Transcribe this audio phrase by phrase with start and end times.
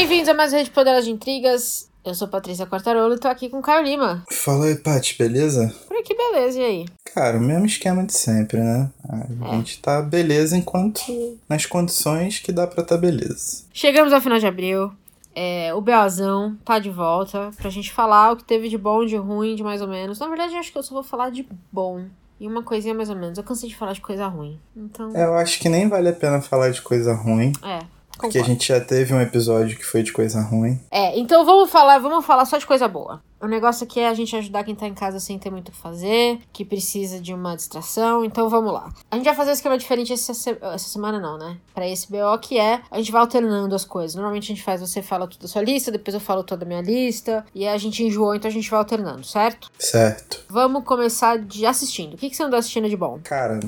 [0.00, 1.90] Bem-vindos a mais um Rede Poderosa de Intrigas.
[2.02, 4.24] Eu sou Patrícia Quartarolo e tô aqui com o Caio Lima.
[4.32, 5.70] Fala aí, Paty, beleza?
[5.86, 6.86] Por aqui, beleza, e aí?
[7.14, 8.90] Cara, o mesmo esquema de sempre, né?
[9.06, 9.50] A É.
[9.58, 11.02] gente tá beleza enquanto
[11.46, 13.64] nas condições que dá pra tá beleza.
[13.74, 14.90] Chegamos ao final de abril.
[15.34, 19.16] É, o Beazão tá de volta pra gente falar o que teve de bom, de
[19.16, 20.18] ruim, de mais ou menos.
[20.18, 22.06] Na verdade, eu acho que eu só vou falar de bom.
[22.40, 23.36] E uma coisinha mais ou menos.
[23.36, 24.58] Eu cansei de falar de coisa ruim.
[24.74, 27.80] Então, É, Eu acho que nem vale a pena falar de coisa ruim, é.
[28.20, 28.46] Porque a concordo.
[28.52, 30.78] gente já teve um episódio que foi de coisa ruim.
[30.90, 33.22] É, então vamos falar, vamos falar só de coisa boa.
[33.42, 35.72] O negócio aqui é a gente ajudar quem tá em casa sem ter muito o
[35.72, 38.92] que fazer, que precisa de uma distração, então vamos lá.
[39.10, 41.56] A gente vai fazer um esquema diferente essa, se- essa semana não, né?
[41.74, 44.14] Pra esse BO que é, a gente vai alternando as coisas.
[44.14, 46.68] Normalmente a gente faz, você fala tudo da sua lista, depois eu falo toda a
[46.68, 49.70] minha lista, e aí a gente enjoou, então a gente vai alternando, certo?
[49.78, 50.44] Certo.
[50.50, 52.12] Vamos começar de assistindo.
[52.14, 53.20] O que, que você andou assistindo de bom?
[53.24, 53.58] Cara,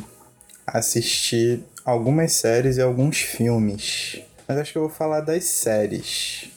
[0.66, 4.20] assisti algumas séries e alguns filmes.
[4.52, 6.50] Mas acho que eu vou falar das séries.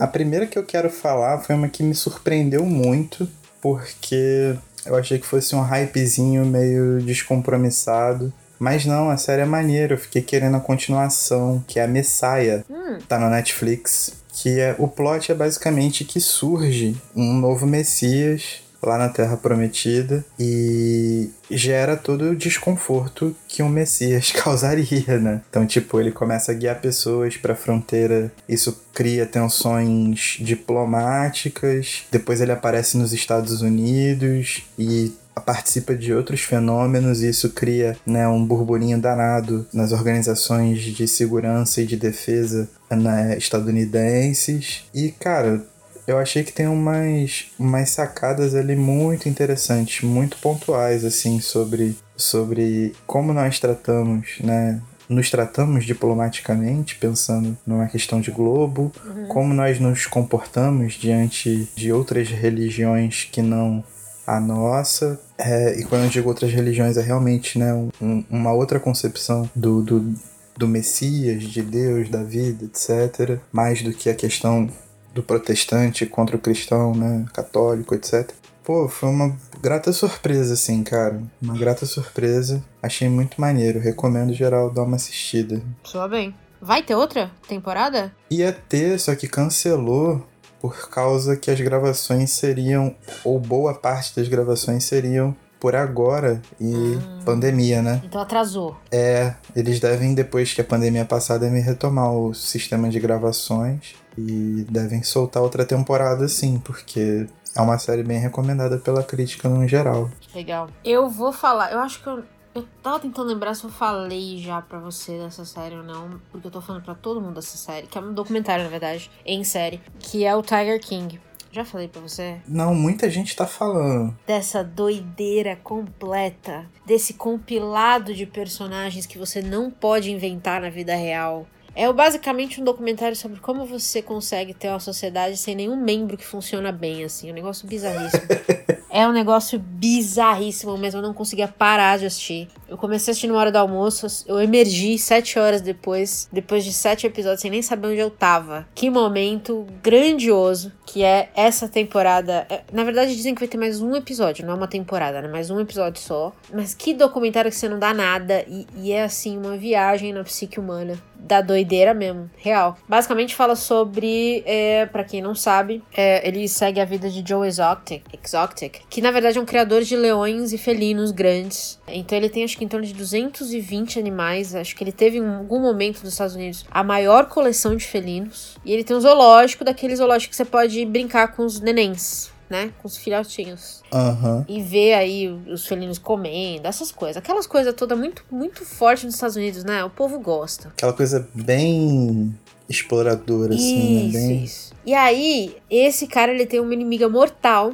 [0.00, 3.28] A primeira que eu quero falar foi uma que me surpreendeu muito,
[3.60, 8.32] porque eu achei que fosse um hypezinho meio descompromissado.
[8.58, 12.64] Mas não, a série é maneira, eu fiquei querendo a continuação, que é a Messiah.
[12.68, 14.12] Hum, Tá no Netflix.
[14.32, 20.24] Que é o plot é basicamente que surge um novo Messias lá na Terra Prometida
[20.38, 25.42] e gera todo o desconforto que um Messias causaria, né?
[25.48, 32.52] Então, tipo, ele começa a guiar pessoas pra fronteira, isso cria tensões diplomáticas, depois ele
[32.52, 38.98] aparece nos Estados Unidos e participa de outros fenômenos e isso cria né, um burburinho
[38.98, 44.84] danado nas organizações de segurança e de defesa né, estadunidenses.
[44.94, 45.62] E, cara,
[46.06, 52.94] eu achei que tem umas, umas sacadas ali muito interessantes, muito pontuais, assim, sobre, sobre
[53.06, 54.80] como nós tratamos, né?
[55.08, 58.90] Nos tratamos diplomaticamente, pensando numa questão de globo,
[59.28, 63.84] como nós nos comportamos diante de outras religiões que não
[64.26, 65.20] a nossa.
[65.38, 69.80] É, e quando eu digo outras religiões, é realmente né, um- uma outra concepção do,
[69.80, 70.14] do,
[70.56, 73.38] do Messias, de Deus, da vida, etc.
[73.52, 74.68] Mais do que a questão
[75.16, 78.30] do protestante contra o cristão, né, católico, etc.
[78.62, 81.22] Pô, foi uma grata surpresa, assim, cara.
[81.40, 82.62] Uma grata surpresa.
[82.82, 83.78] Achei muito maneiro.
[83.78, 85.62] Recomendo geral dar uma assistida.
[85.84, 86.34] soa bem.
[86.60, 88.12] Vai ter outra temporada?
[88.30, 90.26] Ia ter, só que cancelou
[90.60, 96.98] por causa que as gravações seriam, ou boa parte das gravações seriam por agora e
[97.24, 98.02] pandemia, né?
[98.04, 98.76] Então atrasou.
[98.90, 104.66] É, eles devem, depois que a pandemia passar, devem retomar o sistema de gravações e
[104.70, 110.10] devem soltar outra temporada sim, porque é uma série bem recomendada pela crítica no geral.
[110.34, 110.68] Legal.
[110.84, 112.22] Eu vou falar, eu acho que eu,
[112.54, 116.46] eu tava tentando lembrar se eu falei já pra você dessa série ou não, porque
[116.46, 119.42] eu tô falando pra todo mundo dessa série, que é um documentário, na verdade, em
[119.42, 121.20] série, que é o Tiger King.
[121.56, 122.36] Já falei pra você?
[122.46, 124.14] Não, muita gente tá falando.
[124.26, 131.46] Dessa doideira completa, desse compilado de personagens que você não pode inventar na vida real.
[131.74, 136.26] É basicamente um documentário sobre como você consegue ter uma sociedade sem nenhum membro que
[136.26, 137.30] funciona bem, assim.
[137.30, 138.24] É um negócio bizarríssimo.
[138.96, 142.48] É um negócio bizarríssimo mesmo, eu não conseguia parar de assistir.
[142.66, 146.72] Eu comecei a assistir na hora do almoço, eu emergi sete horas depois, depois de
[146.72, 148.66] sete episódios, sem nem saber onde eu tava.
[148.74, 152.46] Que momento grandioso que é essa temporada.
[152.48, 155.28] É, Na verdade, dizem que vai ter mais um episódio, não é uma temporada, né?
[155.28, 156.32] Mais um episódio só.
[156.50, 160.24] Mas que documentário que você não dá nada e, e é assim, uma viagem na
[160.24, 160.98] psique humana.
[161.18, 162.76] Da doideira mesmo, real.
[162.88, 167.48] Basicamente fala sobre, é, para quem não sabe, é, ele segue a vida de Joe
[167.48, 171.78] Exotic, Exotic, que na verdade é um criador de leões e felinos grandes.
[171.88, 174.54] Então ele tem acho que em torno de 220 animais.
[174.54, 178.56] Acho que ele teve em algum momento nos Estados Unidos a maior coleção de felinos.
[178.64, 182.34] E ele tem um zoológico, daquele zoológico que você pode brincar com os nenéns.
[182.48, 182.70] Né?
[182.80, 183.82] Com os filhotinhos.
[183.92, 184.44] Aham.
[184.48, 187.16] E ver aí os felinos comendo, essas coisas.
[187.16, 189.82] Aquelas coisas todas muito, muito fortes nos Estados Unidos, né?
[189.82, 190.68] O povo gosta.
[190.68, 192.32] Aquela coisa bem
[192.68, 194.02] exploradora, assim, né?
[194.04, 194.44] Isso, Bem...
[194.44, 194.72] isso.
[194.84, 197.72] E aí, esse cara, ele tem uma inimiga mortal,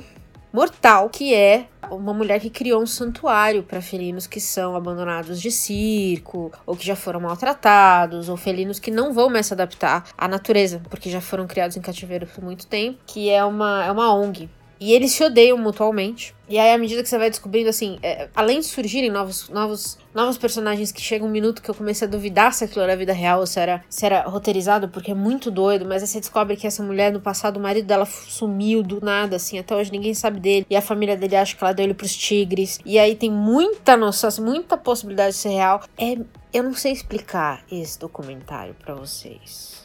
[0.53, 5.51] mortal, que é uma mulher que criou um santuário para felinos que são abandonados de
[5.51, 10.29] circo, ou que já foram maltratados, ou felinos que não vão mais se adaptar à
[10.29, 14.15] natureza, porque já foram criados em cativeiro por muito tempo, que é uma, é uma
[14.15, 14.49] ONG.
[14.83, 16.35] E eles se odeiam mutualmente.
[16.49, 19.97] E aí, à medida que você vai descobrindo, assim, é, além de surgirem novos, novos,
[20.13, 23.13] novos personagens que chega um minuto que eu comecei a duvidar se aquilo era vida
[23.13, 25.87] real ou se era, se era roteirizado, porque é muito doido.
[25.87, 29.37] Mas aí você descobre que essa mulher, no passado, o marido dela sumiu do nada,
[29.37, 30.67] assim, até hoje ninguém sabe dele.
[30.69, 32.81] E a família dele acha que ela deu ele pros tigres.
[32.85, 35.81] E aí tem muita noção, muita possibilidade de ser real.
[35.97, 36.19] É,
[36.53, 39.82] eu não sei explicar esse documentário pra vocês.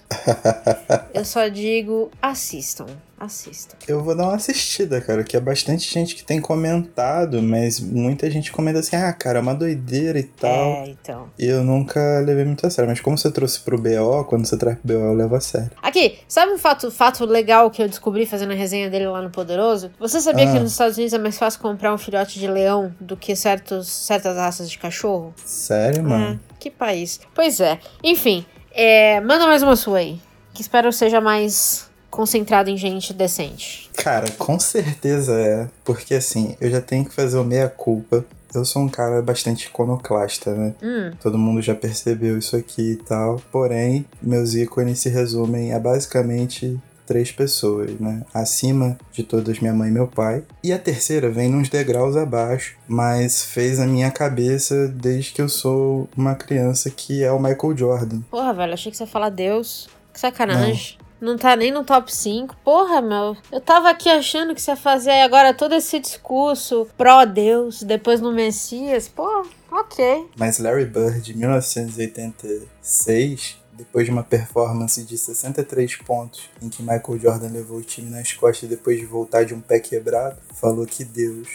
[1.13, 2.86] Eu só digo, assistam.
[3.19, 3.75] Assistam.
[3.88, 8.30] Eu vou dar uma assistida, cara, que é bastante gente que tem comentado, mas muita
[8.30, 10.83] gente comenta assim, ah, cara, é uma doideira e tal.
[10.83, 11.27] É, então.
[11.38, 12.88] E eu nunca levei muito a sério.
[12.88, 15.71] Mas como você trouxe pro BO, quando você traz pro BO, eu levo a sério.
[15.81, 19.31] Aqui, sabe um fato, fato legal que eu descobri fazendo a resenha dele lá no
[19.31, 19.89] Poderoso?
[20.00, 20.53] Você sabia Ah.
[20.53, 23.88] que nos Estados Unidos é mais fácil comprar um filhote de leão do que certos,
[23.89, 25.33] certas raças de cachorro?
[25.44, 26.36] Sério, mano?
[26.36, 27.19] É, que país.
[27.33, 27.80] Pois é.
[28.03, 28.45] Enfim,
[28.77, 30.21] é, manda mais uma sua aí.
[30.53, 33.89] Que espero seja mais concentrado em gente decente.
[33.95, 35.68] Cara, com certeza é.
[35.83, 38.24] Porque assim, eu já tenho que fazer o meia-culpa.
[38.56, 40.74] Eu sou um cara bastante iconoclasta, né?
[40.81, 43.41] Hum, Todo mundo já percebeu isso aqui e tal.
[43.51, 48.21] Porém, meus ícones se resumem a basicamente três pessoas, né?
[48.33, 50.44] Acima de todas, minha mãe e meu pai.
[50.63, 55.50] E a terceira vem nos degraus abaixo, mas fez a minha cabeça desde que eu
[55.50, 58.21] sou uma criança, que é o Michael Jordan.
[58.30, 59.88] porra, velho, achei que você ia falar Deus.
[60.13, 60.98] Que sacanagem.
[61.21, 61.38] Não.
[61.38, 62.56] tá nem no top 5.
[62.63, 63.38] Porra, meu.
[63.51, 68.19] Eu tava aqui achando que você ia fazer aí agora todo esse discurso pró-Deus, depois
[68.19, 69.07] no Messias.
[69.07, 70.25] Pô, ok.
[70.36, 77.19] Mas Larry Bird, em 1986, depois de uma performance de 63 pontos, em que Michael
[77.19, 81.03] Jordan levou o time nas costas depois de voltar de um pé quebrado, falou que
[81.03, 81.47] Deus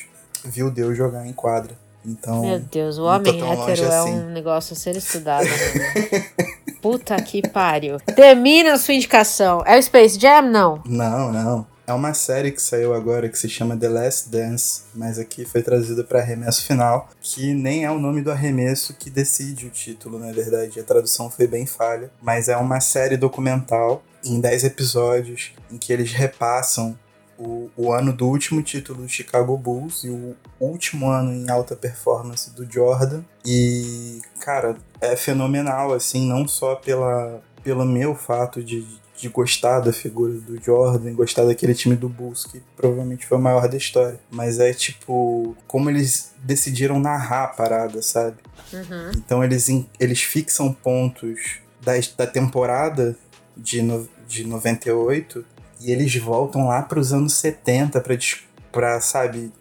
[0.45, 1.77] viu Deus jogar em quadra.
[2.05, 4.11] Então, Meu Deus, o homem hétero é assim.
[4.11, 6.31] um negócio a ser estudado, né?
[6.83, 7.99] Puta que pariu.
[8.17, 9.63] Termina a sua indicação.
[9.65, 10.43] É o Space Jam?
[10.43, 10.83] Não.
[10.85, 11.72] não, não.
[11.93, 15.63] É uma série que saiu agora que se chama The Last Dance, mas aqui foi
[15.63, 20.19] trazida para arremesso final, que nem é o nome do arremesso que decide o título,
[20.19, 20.81] na verdade.
[20.81, 25.93] A tradução foi bem falha, mas é uma série documental em 10 episódios em que
[25.93, 26.99] eles repassam
[27.39, 31.77] o, o ano do último título do Chicago Bulls e o último ano em alta
[31.77, 33.23] performance do Jordan.
[33.45, 38.81] E, cara, é fenomenal, assim, não só pela, pelo meu fato de,
[39.23, 43.41] de gostar da figura do Jordan, gostar daquele time do Bulls, que provavelmente foi o
[43.41, 48.39] maior da história, mas é tipo, como eles decidiram narrar a parada, sabe?
[48.73, 49.13] Uhum.
[49.15, 49.69] Então eles,
[50.01, 53.17] eles fixam pontos da, da temporada
[53.57, 55.45] de, no, de 98
[55.81, 58.19] e eles voltam lá para os anos 70 para
[58.73, 59.53] pra, sabe,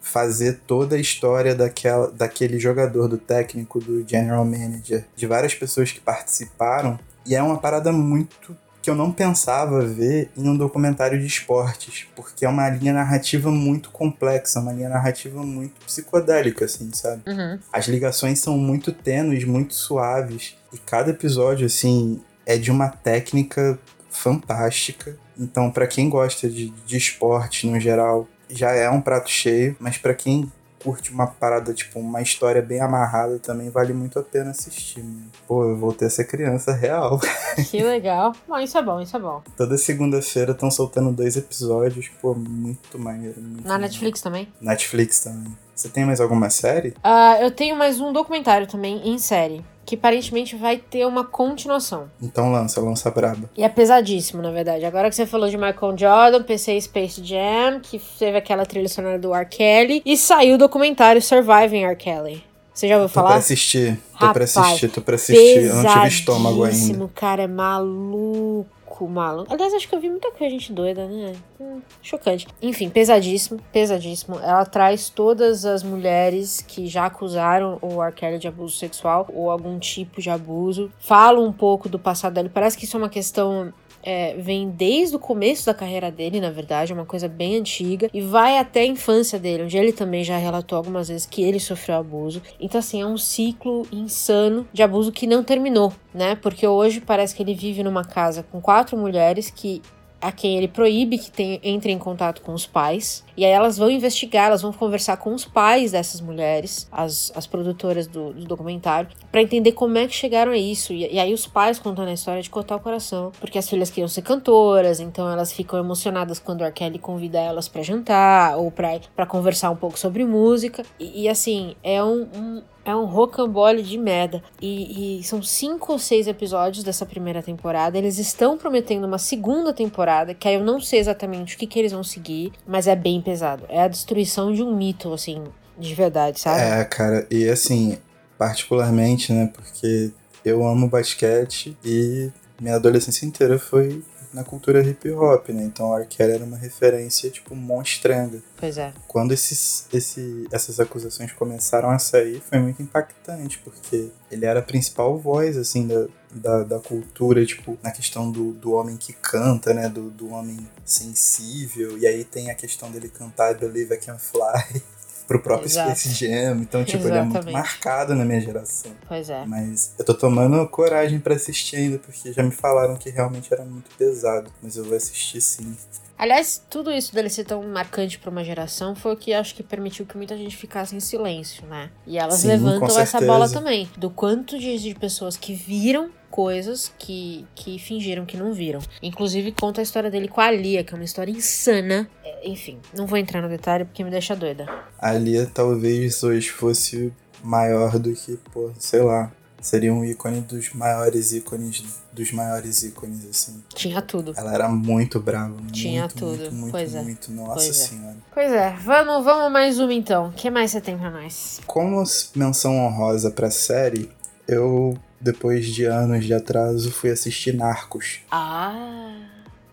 [0.00, 5.92] fazer toda a história daquela, daquele jogador, do técnico, do general manager, de várias pessoas
[5.92, 6.98] que participaram.
[7.26, 12.06] E é uma parada muito que eu não pensava ver em um documentário de esportes,
[12.16, 17.22] porque é uma linha narrativa muito complexa, uma linha narrativa muito psicodélica, assim, sabe?
[17.26, 17.58] Uhum.
[17.72, 20.56] As ligações são muito tênues, muito suaves.
[20.72, 23.78] E cada episódio, assim, é de uma técnica
[24.08, 25.16] fantástica.
[25.38, 29.76] Então, pra quem gosta de, de esporte no geral, já é um prato cheio.
[29.78, 30.50] Mas pra quem
[30.82, 35.02] curte uma parada, tipo, uma história bem amarrada, também vale muito a pena assistir.
[35.02, 35.26] Mano.
[35.46, 37.20] Pô, eu voltei a ser criança real.
[37.70, 38.32] Que legal.
[38.48, 39.42] Bom, isso é bom, isso é bom.
[39.56, 42.08] Toda segunda-feira estão soltando dois episódios.
[42.20, 43.40] Pô, muito maneiro.
[43.40, 43.92] Muito Na maneiro.
[43.92, 44.48] Netflix também.
[44.60, 45.56] Netflix também.
[45.74, 46.94] Você tem mais alguma série?
[47.02, 49.64] Ah, eu tenho mais um documentário também em série.
[49.84, 52.08] Que aparentemente vai ter uma continuação.
[52.22, 53.50] Então lança, lança braba.
[53.56, 54.84] E é pesadíssimo, na verdade.
[54.84, 58.88] Agora que você falou de Michael Jordan, pensei em Space Jam, que teve aquela trilha
[58.88, 59.46] sonora do R.
[59.46, 60.02] Kelly.
[60.04, 61.96] E saiu o documentário Surviving R.
[61.96, 62.44] Kelly.
[62.72, 63.36] Você já ouviu Tô pra falar?
[63.36, 65.64] assistir, tô pra Rapaz, assistir, tô pra assistir.
[65.64, 67.10] Eu não tive estômago ainda.
[67.14, 68.66] Cara, é maluco,
[69.08, 69.52] maluco.
[69.52, 71.34] Aliás, acho que eu vi muita coisa gente doida, né?
[71.60, 72.46] Hum, chocante.
[72.60, 74.38] Enfim, pesadíssimo, pesadíssimo.
[74.40, 78.38] Ela traz todas as mulheres que já acusaram o R.
[78.38, 80.90] De abuso sexual ou algum tipo de abuso.
[80.98, 82.48] Fala um pouco do passado dele.
[82.48, 86.50] Parece que isso é uma questão é, vem desde o começo da carreira dele, na
[86.50, 90.24] verdade, é uma coisa bem antiga, e vai até a infância dele, onde ele também
[90.24, 92.42] já relatou algumas vezes que ele sofreu abuso.
[92.60, 96.34] Então, assim, é um ciclo insano de abuso que não terminou, né?
[96.34, 99.82] Porque hoje parece que ele vive numa casa com quatro mulheres que.
[100.22, 103.24] A quem ele proíbe que tem, entre em contato com os pais.
[103.36, 107.46] E aí elas vão investigar, elas vão conversar com os pais dessas mulheres, as, as
[107.46, 110.92] produtoras do, do documentário, para entender como é que chegaram a isso.
[110.92, 113.90] E, e aí os pais contando a história de cortar o coração, porque as filhas
[113.90, 116.72] queriam ser cantoras, então elas ficam emocionadas quando R.
[116.72, 120.82] Kelly convida elas para jantar ou para conversar um pouco sobre música.
[120.98, 124.42] E, e, assim, é um, um é um rocambole de merda.
[124.60, 127.96] E, e, são cinco ou seis episódios dessa primeira temporada.
[127.96, 131.78] Eles estão prometendo uma segunda temporada, que aí eu não sei exatamente o que, que
[131.78, 133.64] eles vão seguir, mas é bem pesado.
[133.68, 135.44] É a destruição de um mito, assim,
[135.78, 136.60] de verdade, sabe?
[136.60, 137.96] É, cara, e assim,
[138.36, 140.10] particularmente, né, porque
[140.44, 145.64] eu amo basquete e minha adolescência inteira foi na cultura hip hop, né?
[145.64, 146.06] Então o R.
[146.06, 148.40] Kelly era uma referência, tipo, monstrenga.
[148.56, 148.92] Pois é.
[149.08, 154.62] Quando esses, esse, essas acusações começaram a sair, foi muito impactante, porque ele era a
[154.62, 159.74] principal voz, assim, da, da, da cultura, tipo, na questão do, do homem que canta,
[159.74, 159.88] né?
[159.88, 161.98] Do, do homem sensível.
[161.98, 164.82] E aí tem a questão dele cantar I Believe I Can Fly
[165.26, 165.90] pro próprio Exato.
[165.98, 166.60] Space Jam.
[166.60, 167.52] Então, tipo, ele é muito Exatamente.
[167.52, 168.92] marcado na minha geração.
[169.06, 169.44] Pois é.
[169.44, 173.64] Mas eu tô tomando coragem pra assistir ainda, porque já me falaram que realmente era
[173.64, 174.50] muito pesado.
[174.62, 175.76] Mas eu vou assistir sim.
[176.20, 179.62] Aliás, tudo isso dele ser tão marcante pra uma geração foi o que acho que
[179.62, 181.88] permitiu que muita gente ficasse em silêncio, né?
[182.06, 183.88] E elas Sim, levantam essa bola também.
[183.96, 188.80] Do quanto de, de pessoas que viram coisas que, que fingiram que não viram.
[189.02, 192.06] Inclusive, conta a história dele com a Lia, que é uma história insana.
[192.22, 194.68] É, enfim, não vou entrar no detalhe porque me deixa doida.
[194.98, 197.10] A Lia talvez hoje fosse
[197.42, 199.32] maior do que, pô, sei lá.
[199.60, 203.62] Seria um ícone dos maiores ícones, dos maiores ícones, assim.
[203.74, 204.32] Tinha tudo.
[204.36, 205.54] Ela era muito brava.
[205.70, 206.38] Tinha muito, tudo.
[206.38, 207.02] Muito, muito, Pois é.
[207.02, 207.32] muito.
[207.32, 207.72] Nossa Pois é.
[207.72, 208.16] senhora.
[208.32, 210.28] Pois é, vamos, vamos mais uma então.
[210.28, 211.60] O que mais você tem pra nós?
[211.66, 212.02] Como
[212.34, 214.10] menção honrosa pra série,
[214.48, 218.20] eu, depois de anos de atraso, fui assistir Narcos.
[218.30, 219.14] Ah.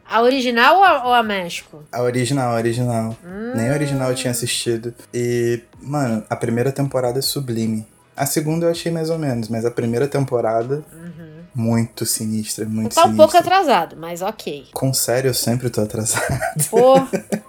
[0.10, 1.84] A original ou a, ou a México?
[1.92, 3.18] A original, a original.
[3.26, 3.54] Hum.
[3.56, 4.94] Nem a original eu tinha assistido.
[5.14, 7.86] E, mano, a primeira temporada é sublime.
[8.18, 11.44] A segunda eu achei mais ou menos, mas a primeira temporada, Uhum.
[11.56, 13.26] muito sinistra, muito Tá um sinistra.
[13.28, 14.66] pouco atrasado, mas ok.
[14.74, 16.24] Com série eu sempre tô atrasado.
[16.70, 16.96] Pô.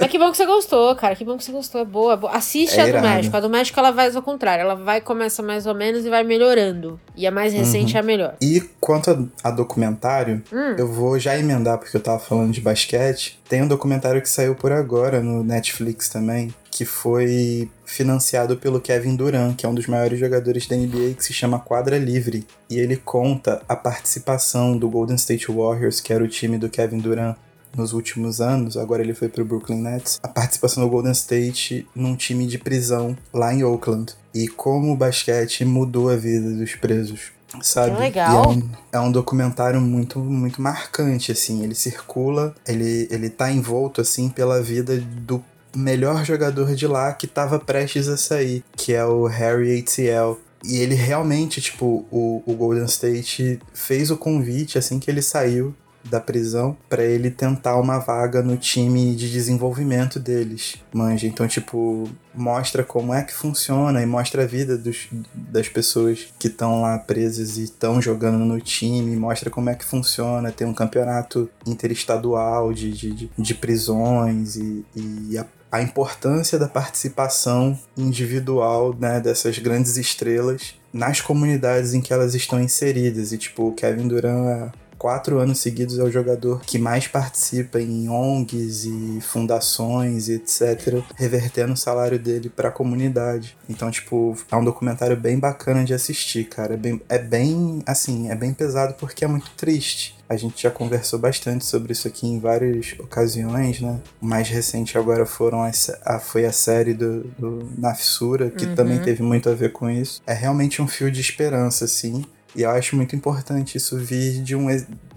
[0.00, 1.14] Mas que bom que você gostou, cara.
[1.14, 1.82] Que bom que você gostou.
[1.82, 2.14] É boa.
[2.14, 2.32] é boa.
[2.32, 3.06] Assiste É a do irado.
[3.06, 3.36] México.
[3.36, 4.62] A do México ela vai ao contrário.
[4.62, 6.98] Ela vai começa mais ou menos e vai melhorando.
[7.14, 8.34] E a mais recente é a melhor.
[8.40, 10.74] E quanto a, a documentário, Hum.
[10.78, 13.38] eu vou já emendar porque eu tava falando de basquete.
[13.46, 19.14] Tem um documentário que saiu por agora no Netflix também, que foi financiado pelo Kevin
[19.16, 22.46] Durant, que é um dos maiores jogadores da NBA, que se chama Quadra Livre.
[22.68, 26.98] E ele conta a participação do Golden State Warriors, que era o time do Kevin
[26.98, 27.36] Durant
[27.76, 32.14] nos últimos anos, agora ele foi pro Brooklyn Nets, a participação do Golden State num
[32.14, 34.14] time de prisão lá em Oakland.
[34.34, 37.32] E como o basquete mudou a vida dos presos.
[37.60, 37.94] Sabe?
[37.94, 38.44] Que legal.
[38.44, 41.62] É um, é um documentário muito, muito marcante, assim.
[41.62, 47.26] Ele circula, ele, ele tá envolto, assim, pela vida do melhor jogador de lá que
[47.26, 50.38] tava prestes a sair, que é o Harry ATL.
[50.64, 55.74] E ele realmente, tipo, o, o Golden State fez o convite assim que ele saiu
[56.04, 60.76] da prisão pra ele tentar uma vaga no time de desenvolvimento deles.
[60.92, 66.28] Manja, então tipo, mostra como é que funciona e mostra a vida dos, das pessoas
[66.38, 70.66] que estão lá presas e estão jogando no time, mostra como é que funciona, tem
[70.66, 77.78] um campeonato interestadual de, de, de, de prisões e, e a a importância da participação
[77.96, 83.32] individual né, dessas grandes estrelas nas comunidades em que elas estão inseridas.
[83.32, 88.06] E, tipo, o Kevin Durant, quatro anos seguidos, é o jogador que mais participa em
[88.06, 93.56] ONGs e fundações e etc., revertendo o salário dele para a comunidade.
[93.66, 96.74] Então, tipo, é um documentário bem bacana de assistir, cara.
[96.74, 100.14] É bem, é bem, assim, é bem pesado porque é muito triste.
[100.32, 104.00] A gente já conversou bastante sobre isso aqui em várias ocasiões, né?
[104.20, 108.74] O mais recente agora foram as, a, foi a série do, do Nafsura, que Uhum.
[108.74, 110.22] também teve muito a ver com isso.
[110.26, 112.24] É realmente um fio de esperança, assim.
[112.56, 114.68] E eu acho muito importante isso vir de, um,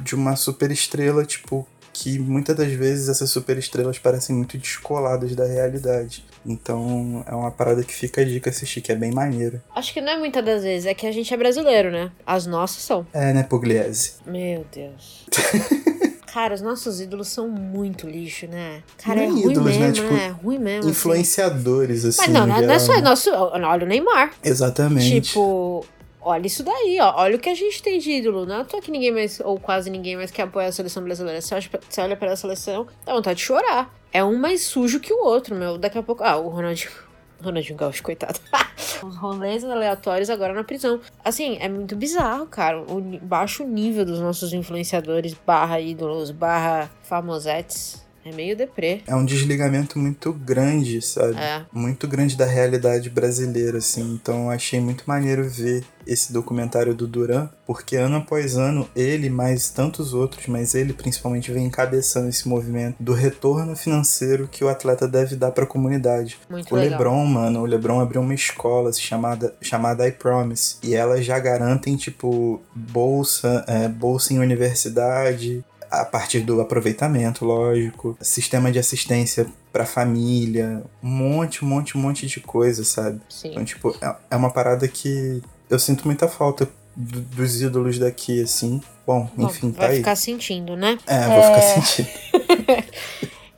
[0.03, 5.33] de uma super estrela, tipo, que muitas das vezes essas super estrelas parecem muito descoladas
[5.33, 6.25] da realidade.
[6.45, 9.61] Então é uma parada que fica a dica assistir, que é bem maneiro.
[9.75, 12.11] Acho que não é muitas das vezes, é que a gente é brasileiro, né?
[12.25, 13.05] As nossas são.
[13.13, 14.13] É, né, Pugliese?
[14.25, 15.25] Meu Deus.
[16.31, 18.83] Cara, os nossos ídolos são muito lixo, né?
[18.97, 19.87] Cara, é Nem ruim ídolos, né?
[19.87, 20.79] mesmo, Tipo, é ruim mesmo.
[20.81, 20.89] assim.
[20.89, 22.17] Influenciadores, assim.
[22.23, 23.01] Mas não, no não é- é só né?
[23.01, 23.29] nosso.
[23.33, 24.31] Olha o Neymar.
[24.43, 25.21] Exatamente.
[25.21, 25.85] Tipo,
[26.25, 27.13] olha isso daí, ó.
[27.15, 28.45] Olha o que a gente tem de ídolo.
[28.45, 31.39] Não é toa que ninguém mais, ou quase ninguém mais, quer apoiar a seleção brasileira.
[31.39, 33.93] Você, olha olha pra seleção, dá vontade de chorar.
[34.11, 35.77] É um mais sujo que o outro, meu.
[35.77, 36.23] Daqui a pouco.
[36.23, 36.91] Ah, o Ronaldinho.
[37.41, 38.39] Ronaldinho Gaúcho, coitado.
[39.03, 40.99] Os rolês aleatórios agora na prisão.
[41.23, 42.81] Assim, é muito bizarro, cara.
[42.81, 48.03] O baixo nível dos nossos influenciadores, barra ídolos, barra famosetes.
[48.23, 49.03] É meio deprê.
[49.05, 51.37] É um desligamento muito grande, sabe?
[51.37, 51.63] É.
[51.71, 54.15] Muito grande da realidade brasileira, assim.
[54.15, 59.29] Então eu achei muito maneiro ver esse documentário do Duran, porque ano após ano, ele,
[59.29, 64.69] mais tantos outros, mas ele principalmente vem encabeçando esse movimento do retorno financeiro que o
[64.69, 66.37] atleta deve dar pra comunidade.
[66.49, 66.91] Muito O legal.
[66.99, 70.77] LeBron, mano, o LeBron abriu uma escola chamada, chamada I Promise.
[70.83, 78.17] E elas já garantem, tipo, bolsa, é, bolsa em universidade, a partir do aproveitamento, lógico.
[78.19, 80.83] Sistema de assistência pra família.
[81.01, 83.21] Um monte, um monte, um monte de coisa, sabe?
[83.29, 83.49] Sim.
[83.51, 88.41] Então, tipo, é- é uma parada que eu sinto muita falta do, dos ídolos daqui,
[88.41, 88.81] assim.
[89.05, 89.97] Bom, enfim, Bom, tá vai aí.
[89.97, 90.97] ficar sentindo, né?
[91.05, 92.09] É, vou ficar sentindo.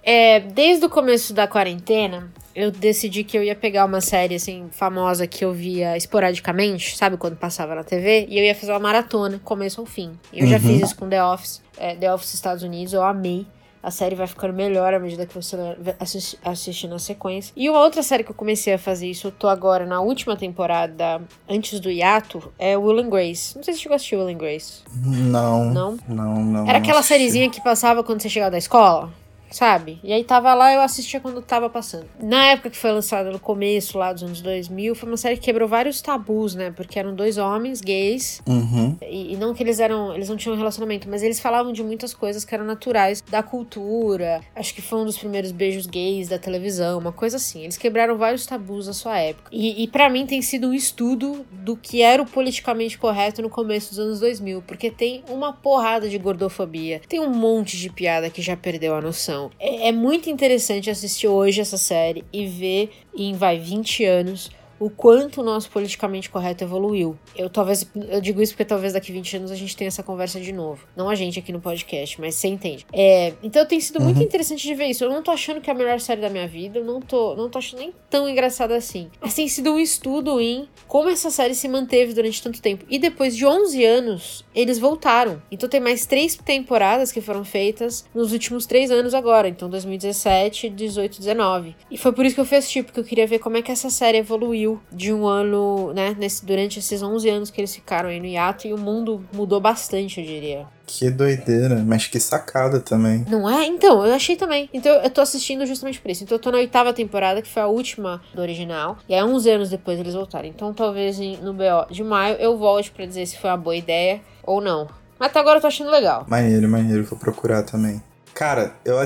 [0.09, 4.67] É, desde o começo da quarentena, eu decidi que eu ia pegar uma série assim
[4.71, 8.79] famosa que eu via esporadicamente, sabe quando passava na TV, e eu ia fazer uma
[8.79, 10.13] maratona, começo ao fim.
[10.31, 10.61] E eu já Uhum.
[10.61, 13.45] fiz isso com The Office, é, The Office Estados Unidos, eu amei.
[13.81, 17.53] A série vai ficando melhor à medida que você vai assisti- assistindo a sequência.
[17.55, 20.35] E uma outra série que eu comecei a fazer isso, eu tô agora na última
[20.35, 23.55] temporada, antes do hiato, é Will and Grace.
[23.55, 24.81] Não sei se você chegou a assistir Will and Grace.
[25.05, 25.65] Não.
[25.65, 25.97] Não?
[26.07, 26.63] Não, não.
[26.63, 27.13] Era não aquela assisti.
[27.13, 29.11] sériezinha que passava quando você chegava da escola,
[29.51, 29.99] sabe?
[30.03, 32.05] E aí tava lá, eu assistia quando tava passando.
[32.21, 35.43] Na época que foi lançada, no começo lá dos anos 2000, foi uma série que
[35.43, 36.71] quebrou vários tabus, né?
[36.71, 38.95] Porque eram dois homens gays, Uhum.
[39.01, 41.83] e, e não que eles eram, eles não tinham um relacionamento, mas eles falavam de
[41.83, 44.41] muitas coisas que eram naturais da cultura.
[44.55, 47.63] Acho que foi um dos primeiros beijos gays da televisão, uma coisa assim.
[47.63, 49.49] Eles quebraram vários tabus da sua época.
[49.51, 53.49] E, e para mim tem sido um estudo do que era o politicamente correto no
[53.49, 58.29] começo dos anos 2000, porque tem uma porrada de gordofobia, tem um monte de piada
[58.29, 59.36] que já perdeu a noção.
[59.59, 64.89] É, é muito interessante assistir hoje essa série e ver em vai 20 anos o
[64.89, 67.17] quanto o nosso politicamente correto evoluiu.
[67.35, 70.39] Eu talvez eu digo isso porque talvez daqui 20 anos a gente tenha essa conversa
[70.39, 70.85] de novo.
[70.95, 72.85] Não a gente aqui no podcast, mas você entende.
[72.93, 74.23] É, então tem sido muito Uhum.
[74.23, 75.03] interessante de ver isso.
[75.03, 77.35] Eu não tô achando que é a melhor série da minha vida, eu não tô,
[77.35, 79.09] não tô achando nem tão engraçada assim.
[79.21, 82.85] Mas tem sido um estudo em como essa série se manteve durante tanto tempo.
[82.89, 85.41] E depois de 11 anos, eles voltaram.
[85.51, 89.47] Então tem mais três temporadas que foram feitas nos últimos três anos agora.
[89.47, 91.75] Então 2017, 18, 19.
[91.91, 93.71] E foi por isso que eu fui assistir, porque eu queria ver como é que
[93.71, 98.09] essa série evoluiu de um ano, né, nesse, durante esses 11 anos que eles ficaram
[98.09, 98.67] aí no hiato.
[98.67, 100.65] E o mundo mudou bastante, eu diria.
[100.85, 103.25] Que doideira, mas que sacada também.
[103.29, 103.65] Não é?
[103.65, 104.69] Então, eu achei também.
[104.73, 106.23] Então, eu tô assistindo justamente por isso.
[106.23, 108.97] Então, eu tô na oitava temporada, que foi a última do original.
[109.07, 110.47] E aí, 11 anos depois, eles voltaram.
[110.47, 114.21] Então, talvez no BO de maio eu volte pra dizer se foi uma boa ideia
[114.43, 114.87] ou não.
[115.19, 116.25] Mas até agora eu tô achando legal.
[116.27, 118.01] Maneiro, maneiro, vou procurar também.
[118.33, 118.97] Cara, eu,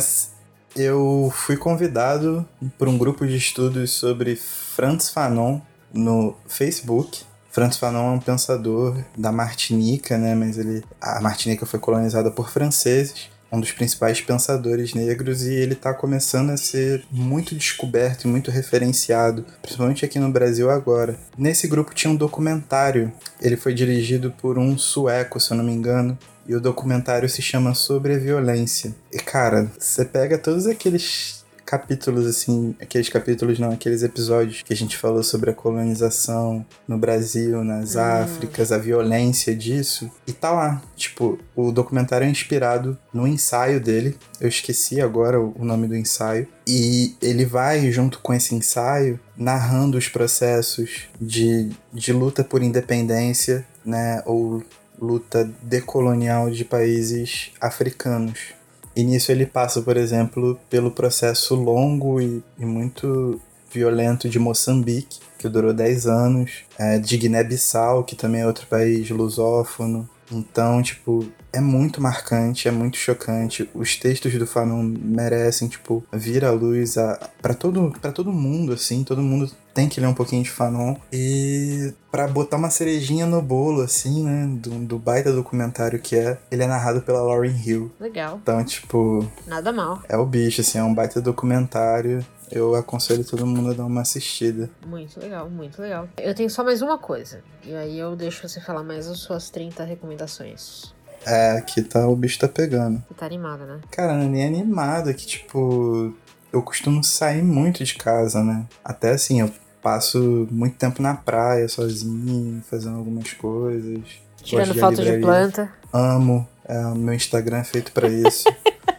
[0.75, 4.35] eu fui convidado por um grupo de estudos sobre
[4.81, 5.61] Franz Fanon
[5.93, 7.21] no Facebook.
[7.51, 10.33] Franz Fanon é um pensador da Martinica, né?
[10.33, 15.73] Mas ele, a Martinica foi colonizada por franceses, um dos principais pensadores negros, e ele
[15.73, 21.15] está começando a ser muito descoberto e muito referenciado, principalmente aqui no Brasil agora.
[21.37, 25.73] Nesse grupo tinha um documentário, ele foi dirigido por um sueco, se eu não me
[25.73, 26.17] engano,
[26.47, 28.95] e o documentário se chama Sobre a Violência.
[29.13, 31.40] E cara, você pega todos aqueles
[31.71, 36.97] capítulos assim, aqueles capítulos não, aqueles episódios que a gente falou sobre a colonização no
[36.97, 43.25] Brasil, nas Áfricas, a violência disso, e tá lá, tipo, o documentário é inspirado no
[43.25, 44.17] ensaio dele.
[44.39, 46.47] Eu esqueci agora o o nome do ensaio.
[46.67, 53.65] E ele vai, junto com esse ensaio, narrando os processos de, de luta por independência,
[53.85, 54.21] né?
[54.25, 54.63] Ou
[54.99, 58.53] luta decolonial de países africanos.
[58.95, 63.39] E nisso ele passa, por exemplo, pelo processo longo e, e muito
[63.71, 69.09] violento de Moçambique, que durou 10 anos, é, de Guiné-Bissau, que também é outro país
[69.09, 70.09] lusófono.
[70.31, 73.69] Então, tipo, é muito marcante, é muito chocante.
[73.73, 78.71] Os textos do Fanon merecem, tipo, vir à luz a, para todo, pra todo mundo,
[78.71, 79.03] assim.
[79.03, 80.95] Todo mundo tem que ler um pouquinho de Fanon.
[81.11, 84.47] E para botar uma cerejinha no bolo, assim, né?
[84.59, 87.91] Do, do baita documentário que é, ele é narrado pela Lauryn Hill.
[87.99, 88.39] Legal.
[88.41, 90.01] Então, tipo, Nada mal.
[90.09, 92.25] é o bicho, assim, é um baita documentário.
[92.51, 94.69] Eu aconselho todo mundo a dar uma assistida.
[94.85, 96.09] Muito legal, muito legal.
[96.17, 97.41] Eu tenho só mais uma coisa.
[97.63, 100.93] E aí eu deixo você falar mais as suas 30 recomendações.
[101.25, 103.01] É, aqui tá, o bicho tá pegando.
[103.07, 103.79] Você tá animada, né?
[103.89, 106.13] Cara, não é nem animado, é que, tipo,
[106.51, 108.65] eu costumo sair muito de casa, né?
[108.83, 109.49] Até assim, eu
[109.81, 114.01] passo muito tempo na praia sozinho, fazendo algumas coisas.
[114.43, 115.71] Tirando de foto de planta.
[115.93, 118.45] Amo, é, o meu Instagram é feito pra isso.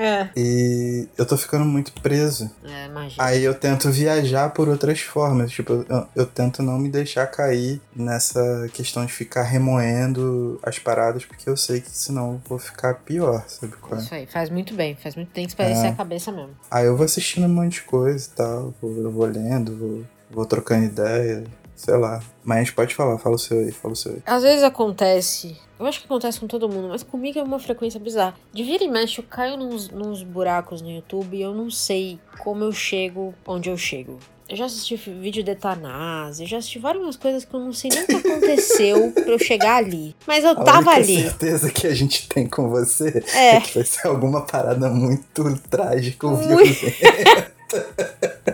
[0.00, 0.28] É.
[0.36, 2.48] e eu tô ficando muito preso.
[2.64, 3.24] É, imagina.
[3.24, 5.50] Aí eu tento viajar por outras formas.
[5.50, 11.24] Tipo, eu, eu tento não me deixar cair nessa questão de ficar remoendo as paradas,
[11.24, 14.04] porque eu sei que senão eu vou ficar pior, sabe qual é?
[14.04, 15.88] Isso aí, faz muito bem, faz muito tem que espairecer É.
[15.88, 16.50] a cabeça mesmo.
[16.70, 20.44] Aí eu vou assistindo um monte de coisa e tal, eu vou lendo, vou, vou
[20.46, 21.44] trocando ideia,
[21.76, 22.20] sei lá.
[22.44, 24.22] Mas pode falar, fala o seu aí, fala o seu aí.
[24.26, 28.00] Às vezes acontece, eu acho que acontece com todo mundo, mas comigo é uma frequência
[28.00, 28.34] bizarra.
[28.52, 32.18] De vira e mexe, eu caio nos, nos buracos no YouTube e eu não sei
[32.38, 34.18] como eu chego onde eu chego.
[34.48, 37.90] Eu já assisti vídeo de Etanás, eu já assisti várias coisas que eu não sei
[37.92, 40.16] nem o que aconteceu pra eu chegar ali.
[40.26, 41.20] Mas eu A tava ali.
[41.22, 43.56] certeza que a gente tem com você É.
[43.56, 46.48] é que vai ser alguma parada muito trágica ou Muito.
[46.48, 47.52] violenta.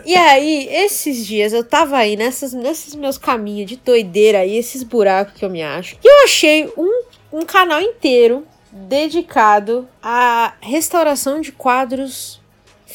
[0.04, 4.82] E aí, esses dias eu tava aí nessas, nesses meus caminhos de doideira aí, esses
[4.82, 5.96] buracos que eu me acho.
[6.02, 12.40] E eu achei um, um canal inteiro dedicado à restauração de quadros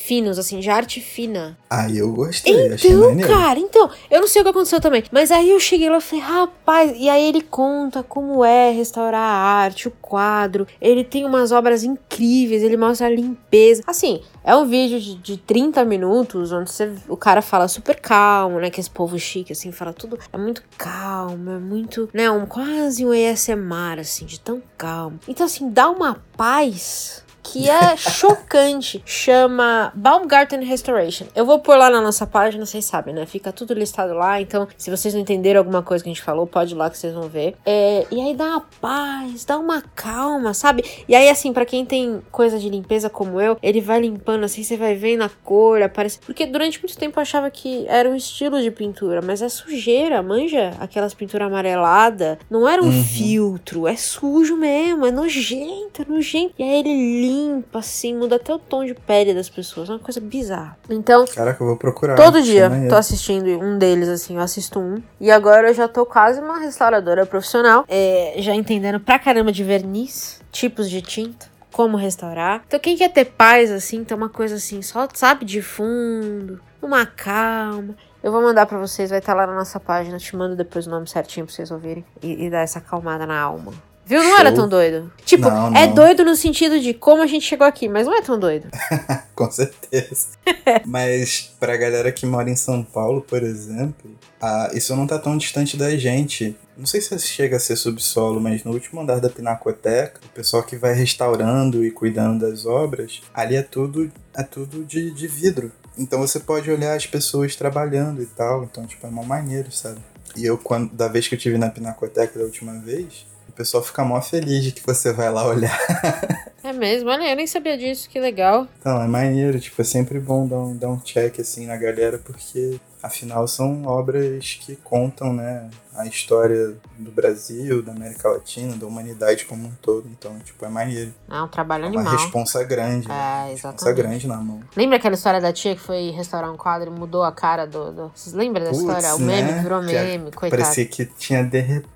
[0.10, 1.56] finos, assim, de arte fina.
[1.70, 5.52] Aí eu gostei, Então, cara, então, eu não sei o que aconteceu também, mas aí
[5.52, 9.88] eu cheguei lá e falei, rapaz, e aí ele conta como é restaurar a arte,
[9.88, 13.84] o quadro, ele tem umas obras incríveis, ele mostra a limpeza.
[13.86, 18.60] Assim, é um vídeo de, de 30 minutos, onde você, o cara fala super calmo,
[18.60, 22.48] né, que esse povo chique, assim, fala tudo, é muito calmo, é muito, né, um,
[22.48, 25.20] quase um ASMR, assim, de tão calmo.
[25.28, 29.02] Então, assim, dá uma paz que é chocante.
[29.06, 31.26] Chama Baumgarten Restoration.
[31.36, 33.26] Eu vou pôr lá na nossa página, vocês sabem, né?
[33.26, 34.40] Fica tudo listado lá.
[34.42, 36.98] Então, se vocês não entenderam alguma coisa que a gente falou, pode ir lá que
[36.98, 37.56] vocês vão ver.
[37.66, 40.84] É, e aí dá uma paz, dá uma calma, sabe?
[41.08, 44.64] E aí, assim, para quem tem coisa de limpeza como eu, ele vai limpando assim,
[44.64, 46.20] você vai vendo a cor, aparece.
[46.20, 50.22] Porque durante muito tempo eu achava que era um estilo de pintura, mas é sujeira,
[50.22, 50.74] manja?
[50.80, 52.38] Aquelas pinturas amareladas.
[52.50, 53.04] Não era um Uhum.
[53.04, 56.54] filtro, é sujo mesmo, é nojento, é nojento.
[56.58, 57.39] E aí ele limpa,
[57.74, 59.90] assim, muda até o tom de pele das pessoas.
[59.90, 60.78] É uma coisa bizarra.
[60.90, 62.16] Então, Caraca, eu vou procurar.
[62.16, 65.02] Todo dia tô assistindo um deles, assim, eu assisto um.
[65.20, 69.64] E agora eu já tô quase uma restauradora profissional, é, já entendendo pra caramba de
[69.64, 71.48] verniz, tipos de tinta.
[71.72, 72.64] Como restaurar.
[72.68, 77.06] Então, quem quer ter paz, assim, ter uma coisa assim, só, sabe, de fundo, uma
[77.06, 77.96] calma.
[78.22, 80.18] Eu vou mandar pra vocês, vai estar lá na nossa página.
[80.18, 83.40] Te mando depois o nome certinho pra vocês ouvirem e, e dar essa acalmada na
[83.40, 83.72] alma.
[84.10, 84.24] Viu?
[84.24, 84.56] Não era Show.
[84.62, 85.12] tão doido.
[85.24, 85.94] Tipo, Não, é não.
[85.94, 88.68] doido no sentido de como a gente chegou aqui, mas não é tão doido.
[89.36, 90.30] Com certeza.
[90.86, 95.38] Mas pra galera que mora em São Paulo, por exemplo, ah, isso não tá tão
[95.38, 96.58] distante da gente.
[96.76, 100.64] Não sei se chega a ser subsolo, mas no último andar da Pinacoteca, o pessoal
[100.64, 105.72] que vai restaurando e cuidando das obras, ali é tudo, é tudo de, de vidro.
[105.98, 108.64] Então você pode olhar as pessoas trabalhando e tal.
[108.64, 110.00] Então, tipo, é mó maneiro, sabe?
[110.36, 113.84] E eu, quando, da vez que eu tive na Pinacoteca da última vez, o pessoal
[113.84, 115.78] fica mó feliz de que você vai lá olhar.
[116.62, 117.10] É mesmo?
[117.10, 118.68] Olha, eu nem sabia disso, que legal.
[118.80, 122.18] Então, é maneiro, tipo, é sempre bom dar um, dar um check assim na galera,
[122.20, 128.86] porque afinal são obras que contam, né, a história do Brasil, da América Latina, da
[128.86, 130.06] humanidade como um todo.
[130.12, 131.14] Então, tipo, é maneiro.
[131.32, 132.18] É um trabalho É uma animal.
[132.18, 133.16] responsa grande, né?
[133.48, 133.96] É, Responsa exatamente.
[134.04, 134.60] grande na mão.
[134.76, 137.92] Lembra aquela história da tia que foi restaurar um quadro e mudou a cara do.
[137.92, 138.12] do...
[138.14, 139.16] Vocês lembram da Putz, história?
[139.16, 139.62] O meme né?
[139.64, 140.62] virou Que a- meme, coitado.
[140.62, 141.88] Parecia que tinha derretido.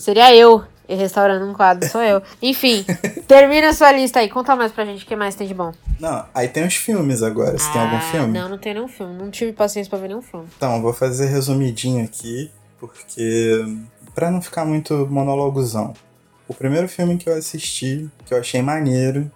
[0.00, 2.22] Seria eu e restaurando um quadro, sou eu.
[2.42, 2.84] Enfim,
[3.26, 4.28] termina a sua lista aí.
[4.28, 5.72] Conta mais pra gente o que mais tem de bom.
[5.98, 7.56] Não, aí tem os filmes agora.
[7.58, 8.38] Você tem algum Ah, filme?
[8.38, 9.14] Não, não tem nenhum filme.
[9.14, 10.46] Não tive paciência pra ver nenhum filme.
[10.56, 13.64] Então, vou fazer resumidinho aqui, porque
[14.14, 15.94] pra não ficar muito monólogozão.
[16.48, 19.30] O primeiro filme que eu assisti, que eu achei maneiro,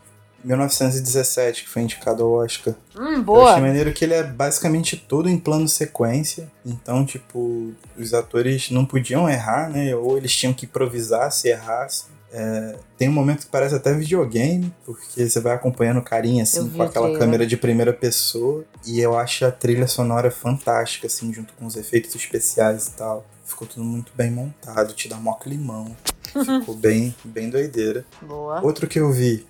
[0.47, 2.75] 1917, que foi indicado ao Oscar.
[2.97, 3.51] Hum, Eu boa.
[3.51, 6.51] achei maneiro que ele é basicamente todo em plano sequência.
[6.65, 9.95] Então, tipo, os atores não podiam errar, né?
[9.95, 12.17] Ou eles tinham que improvisar se errassem.
[12.33, 16.43] É, tem um momento que parece até videogame, porque você vai acompanhando o carinha Eu
[16.43, 18.65] assim, com aquela câmera de primeira pessoa.
[18.87, 23.27] E eu acho a trilha sonora fantástica, assim, junto com os efeitos especiais e tal.
[23.45, 25.97] Ficou tudo muito bem montado, te dá mó climão.
[26.61, 28.05] Ficou bem, bem doideira.
[28.21, 28.61] Boa.
[28.63, 29.47] Outro que eu vi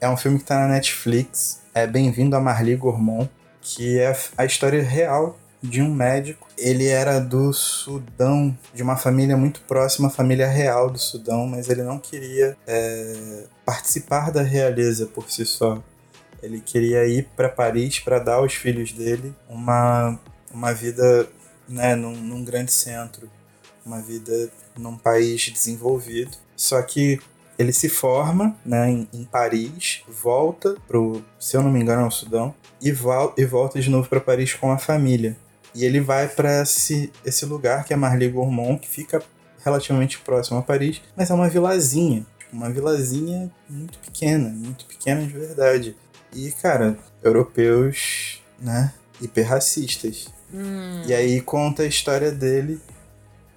[0.00, 3.28] é um filme que tá na Netflix, é Bem-vindo a Marli Gourmand,
[3.60, 6.46] que é a história real de um médico.
[6.56, 11.82] Ele era do Sudão, de uma família muito próxima família real do Sudão, mas ele
[11.82, 15.82] não queria é, participar da realeza por si só.
[16.40, 20.18] Ele queria ir para Paris para dar aos filhos dele uma,
[20.52, 21.28] uma vida
[21.68, 23.28] né, num, num grande centro,
[23.84, 26.36] uma vida num país desenvolvido.
[26.56, 27.20] Só que
[27.58, 32.06] ele se forma né, em, em Paris, volta pro, se eu não me engano, é
[32.06, 35.36] o Sudão, e, vol e volta de novo para Paris com a família.
[35.74, 39.22] E ele vai para esse, esse lugar que é Marly Gourmand, que fica
[39.64, 42.24] relativamente próximo a Paris, mas é uma vilazinha.
[42.38, 45.96] tipo, Uma vilazinha muito pequena, muito pequena de verdade.
[46.32, 50.28] E, cara, europeus, né, hiperracistas.
[50.52, 52.80] Hum, E aí conta a história dele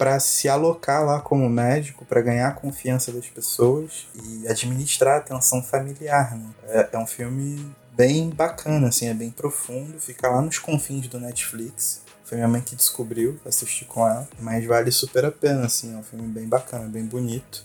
[0.01, 5.17] para se alocar lá como médico, para ganhar a confiança das pessoas e administrar a
[5.17, 6.35] atenção familiar.
[6.35, 6.49] Né?
[6.69, 11.19] É, é um filme bem bacana, assim, é bem profundo, fica lá nos confins do
[11.19, 12.01] Netflix.
[12.25, 15.97] Foi minha mãe que descobriu, assisti com ela, mas vale super a pena, assim, é
[15.97, 17.63] um filme bem bacana, bem bonito.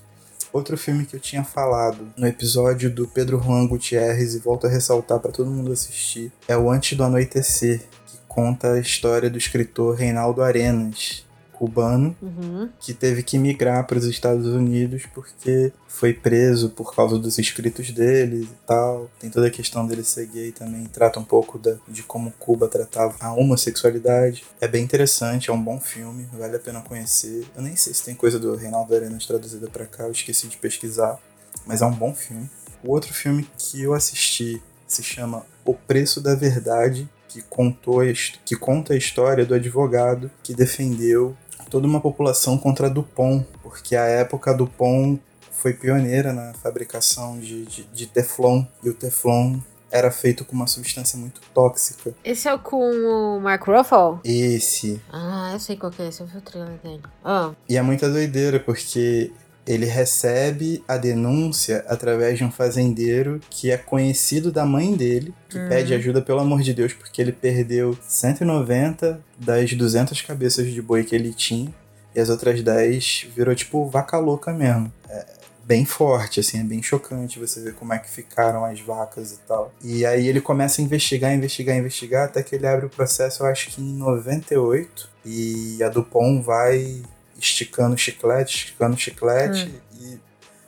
[0.52, 4.70] Outro filme que eu tinha falado no episódio do Pedro Juan Gutierrez e volto a
[4.70, 9.38] ressaltar para todo mundo assistir é o Antes do Anoitecer, que conta a história do
[9.38, 11.24] escritor Reinaldo Arenas,
[11.58, 12.68] cubano Uhum.
[12.78, 17.90] que teve que migrar para os Estados Unidos porque foi preso por causa dos escritos
[17.90, 19.10] dele e tal.
[19.18, 22.68] Tem toda a questão dele ser gay também, trata um pouco da, de como Cuba
[22.68, 24.44] tratava a homossexualidade.
[24.60, 27.46] É bem interessante, é um bom filme, vale a pena conhecer.
[27.56, 30.56] Eu nem sei se tem coisa do Reinaldo Arenas traduzida para cá, eu esqueci de
[30.56, 31.18] pesquisar,
[31.66, 32.48] mas é um bom filme.
[32.84, 38.00] O outro filme que eu assisti se chama O Preço da Verdade, que, contou,
[38.44, 41.36] que conta a história do advogado que defendeu
[41.70, 47.38] toda uma população contra a Dupont, porque a época a Dupont foi pioneira na fabricação
[47.38, 49.58] de, de, de Teflon, e o Teflon
[49.90, 52.12] era feito com uma substância muito tóxica.
[52.24, 54.20] Esse é o com o Mark Ruffalo?
[54.24, 55.00] Esse.
[55.12, 57.02] Ah, eu sei qual que é esse, eu vi o trailer dele.
[57.24, 59.32] Ah, E é muita doideira, porque
[59.66, 65.58] ele recebe a denúncia através de um fazendeiro que é conhecido da mãe dele, que
[65.58, 65.68] Hum.
[65.68, 71.02] pede ajuda pelo amor de Deus, porque ele perdeu 190 das 200 cabeças de boi
[71.04, 71.74] que ele tinha,
[72.14, 74.92] e as outras 10 virou tipo vaca louca mesmo.
[75.08, 75.26] É
[75.64, 79.38] bem forte, assim, é bem chocante você ver como é que ficaram as vacas e
[79.48, 79.72] tal.
[79.82, 83.48] E aí ele começa a investigar, investigar, investigar, até que ele abre o processo, eu
[83.48, 87.02] acho que em 98, e a Dupont vai
[87.38, 90.18] esticando chiclete, esticando chiclete, e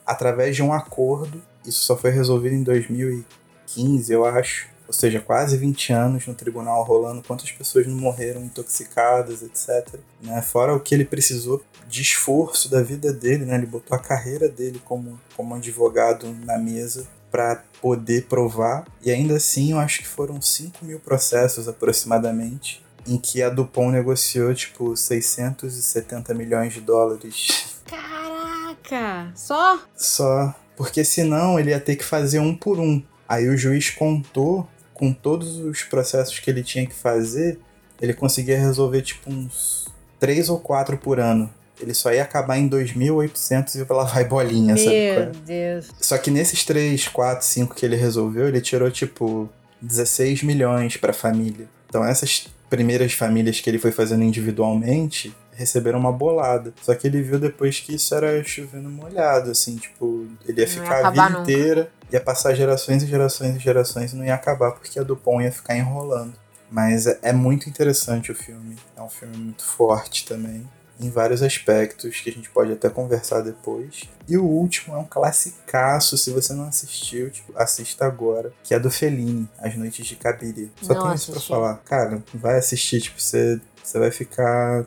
[0.07, 4.69] através de um acordo, isso só foi resolvido em 2015, eu acho.
[4.87, 10.01] Ou seja, quase 20 anos no tribunal rolando, quantas pessoas não morreram intoxicadas, etc.
[10.23, 10.41] Né?
[10.41, 13.57] Fora o que ele precisou de esforço da vida dele, né?
[13.57, 18.87] Ele botou a carreira dele como, como advogado na mesa para poder provar.
[19.03, 23.91] E ainda assim, eu acho que foram 5 mil processos aproximadamente, em que a Dupont
[23.91, 29.33] negociou, tipo, 670 milhões de dólares caraca!
[29.35, 29.81] Só?
[29.97, 30.55] só.
[30.77, 33.03] Porque senão ele ia ter que fazer um por um.
[33.29, 37.59] Aí o juiz contou com todos os processos que ele tinha que fazer,
[38.01, 39.87] ele conseguia resolver tipo uns
[40.19, 41.53] três ou quatro por ano.
[41.81, 44.87] Ele só ia acabar em 2.800 e lá vai bolinha, sabe?
[44.87, 45.25] qual é?
[45.27, 45.91] Meu Deus.
[46.01, 49.49] Só que nesses 3, 4, 5 que ele resolveu, ele tirou tipo
[49.81, 51.69] 16 milhões pra família.
[51.89, 56.73] Então essas primeiras famílias que ele foi fazendo individualmente receberam uma bolada.
[56.83, 60.75] Só que ele viu depois que isso era chovendo molhado, assim, tipo, ele ia Não
[60.75, 61.53] ia ficar a acabar vida nunca.
[61.53, 65.43] inteira, ia passar gerações e gerações e gerações e não ia acabar porque a Dupont
[65.43, 66.33] ia ficar enrolando.
[66.71, 68.77] Mas é, é muito interessante o filme.
[68.97, 70.69] É um filme muito forte também.
[71.01, 74.09] Em vários aspectos que a gente pode até conversar depois.
[74.29, 76.19] E o último é um classicaço.
[76.19, 78.53] Se você não assistiu, tipo, assista agora.
[78.65, 80.73] Que é do Fellini, As Noites de Cabiri.
[80.83, 81.77] Só Não tenho isso pra falar.
[81.85, 83.01] Cara, vai assistir.
[83.01, 84.85] Tipo, você, você vai ficar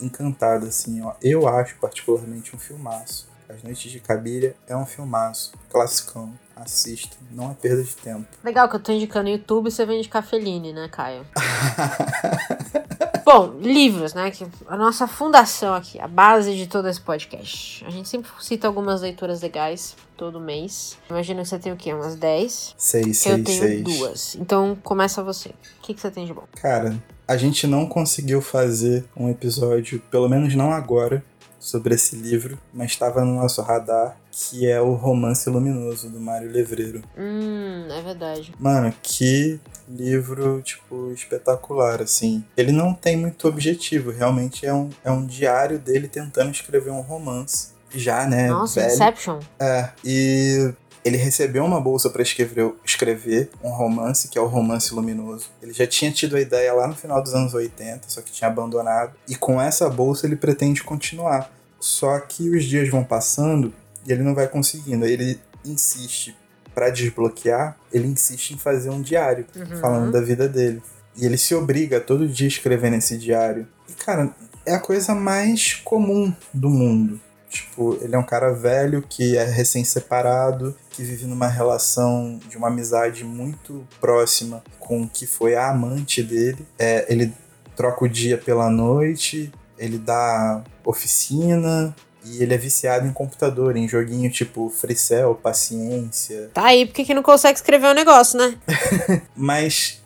[0.00, 1.00] encantado, assim.
[1.00, 1.14] Ó.
[1.22, 3.31] Eu acho particularmente um filmaço.
[3.54, 5.52] As Noites de Cabiria é um filmaço.
[5.68, 6.32] Classicão.
[6.56, 7.16] Assista.
[7.30, 8.26] Não é perda de tempo.
[8.42, 11.26] Legal que eu tô indicando no YouTube você vai indicar Fellini, né, Caio?
[13.24, 14.30] Bom, livros, né?
[14.30, 17.84] Que a nossa fundação aqui, a base de todo esse podcast.
[17.84, 20.98] A gente sempre cita algumas leituras legais todo mês.
[21.10, 21.92] Imagino que você tem o quê?
[21.92, 22.74] Umas 10?
[22.76, 23.82] Seis, Eu seis, tenho seis.
[23.82, 24.34] duas.
[24.36, 25.50] Então começa você.
[25.50, 26.44] O que, que você tem de bom?
[26.60, 31.24] Cara, a gente não conseguiu fazer um episódio, pelo menos não agora,
[31.62, 36.50] sobre esse livro, mas estava no nosso radar, que é o Romance Luminoso, do Mário
[36.50, 37.02] Levreiro.
[37.16, 38.52] Hum, é verdade.
[38.58, 42.44] Mano, que livro, tipo, espetacular, assim.
[42.56, 47.00] Ele não tem muito objetivo, realmente é um, é um diário dele tentando escrever um
[47.00, 47.70] romance.
[47.94, 48.94] Já, né, Nossa, velho.
[48.94, 49.38] Inception.
[49.60, 50.72] É, e
[51.04, 55.46] ele recebeu uma bolsa para escrever, escrever um romance, que é o Romance Luminoso.
[55.60, 58.48] Ele já tinha tido a ideia lá no final dos anos 80, só que tinha
[58.48, 59.12] abandonado.
[59.28, 61.50] E com essa bolsa ele pretende continuar.
[61.80, 63.72] Só que os dias vão passando
[64.06, 65.04] e ele não vai conseguindo.
[65.04, 66.36] Ele insiste
[66.74, 69.80] para desbloquear, ele insiste em fazer um diário Uhum.
[69.80, 70.80] falando da vida dele.
[71.16, 73.66] E ele se obriga a todo dia escrever nesse diário.
[73.88, 74.30] E, cara,
[74.64, 77.20] é a coisa mais comum do mundo.
[77.52, 82.68] Tipo, ele é um cara velho que é recém-separado, que vive numa relação de uma
[82.68, 86.66] amizade muito próxima com o que foi a amante dele.
[86.78, 87.30] É, ele
[87.76, 93.86] troca o dia pela noite, ele dá oficina e ele é viciado em computador, em
[93.86, 98.56] joguinho tipo Freecell, Paciência, Tá aí, por que não consegue escrever um negócio, né?
[99.36, 100.00] mas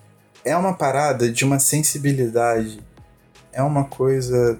[0.44, 2.80] é uma parada de uma sensibilidade,
[3.52, 4.58] é uma coisa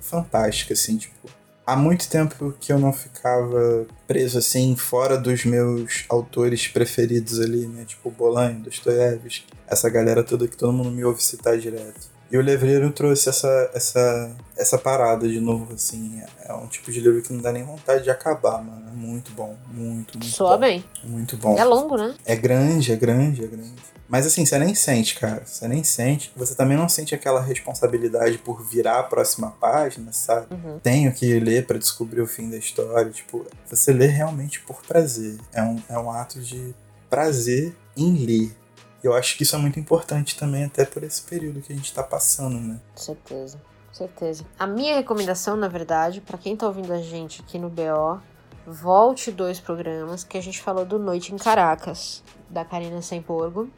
[0.00, 1.37] fantástica, assim, tipo.
[1.68, 7.66] Há muito tempo que eu não ficava preso, assim, fora dos meus autores preferidos ali,
[7.66, 7.84] né?
[7.84, 12.08] Tipo Bolanho, Dostoiévski, essa galera toda que todo mundo me ouve citar direto.
[12.30, 16.22] E o Levreiro trouxe essa, essa, essa parada de novo, assim.
[16.44, 18.86] É um tipo de livro que não dá nem vontade de acabar, mano.
[18.88, 20.60] É muito bom, muito, muito Soa bom.
[20.60, 20.84] bem.
[21.04, 21.56] Muito bom.
[21.58, 22.14] É longo, né?
[22.26, 23.72] É grande, é grande, é grande.
[24.08, 25.42] Mas assim, você nem sente, cara.
[25.44, 26.32] Você nem sente.
[26.34, 30.46] Você também não sente aquela responsabilidade por virar a próxima página, sabe?
[30.50, 30.78] Uhum.
[30.78, 33.10] Tenho que ler para descobrir o fim da história.
[33.10, 35.36] Tipo, você lê realmente por prazer.
[35.52, 36.74] É um, é um ato de
[37.10, 38.56] prazer em ler.
[39.02, 41.92] Eu acho que isso é muito importante também, até por esse período que a gente
[41.92, 42.80] tá passando, né?
[42.96, 43.60] Certeza,
[43.92, 44.44] certeza.
[44.58, 48.20] A minha recomendação, na verdade, para quem tá ouvindo a gente aqui no BO,
[48.66, 53.70] volte dois programas que a gente falou do Noite em Caracas, da Karina Semporgo,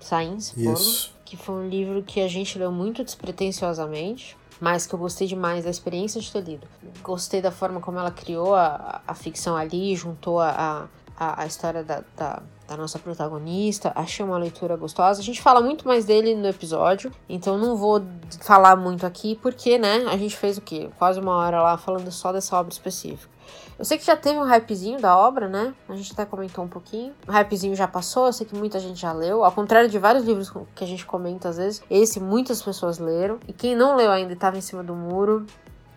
[0.00, 1.14] Sainz Isso.
[1.24, 5.64] que foi um livro que a gente leu muito despretensiosamente, mas que eu gostei demais
[5.64, 6.66] da experiência de ter lido.
[7.02, 10.86] Gostei da forma como ela criou a, a ficção ali, juntou a, a,
[11.18, 13.92] a história da, da, da nossa protagonista.
[13.94, 15.20] Achei uma leitura gostosa.
[15.20, 18.02] A gente fala muito mais dele no episódio, então não vou
[18.40, 20.90] falar muito aqui, porque, né, a gente fez o quê?
[20.98, 23.36] Quase uma hora lá falando só dessa obra específica.
[23.78, 25.74] Eu sei que já teve um hypezinho da obra, né?
[25.86, 27.12] A gente até comentou um pouquinho.
[27.28, 29.44] O hypezinho já passou, eu sei que muita gente já leu.
[29.44, 33.38] Ao contrário de vários livros que a gente comenta às vezes, esse muitas pessoas leram.
[33.46, 35.44] E quem não leu ainda e estava em cima do muro,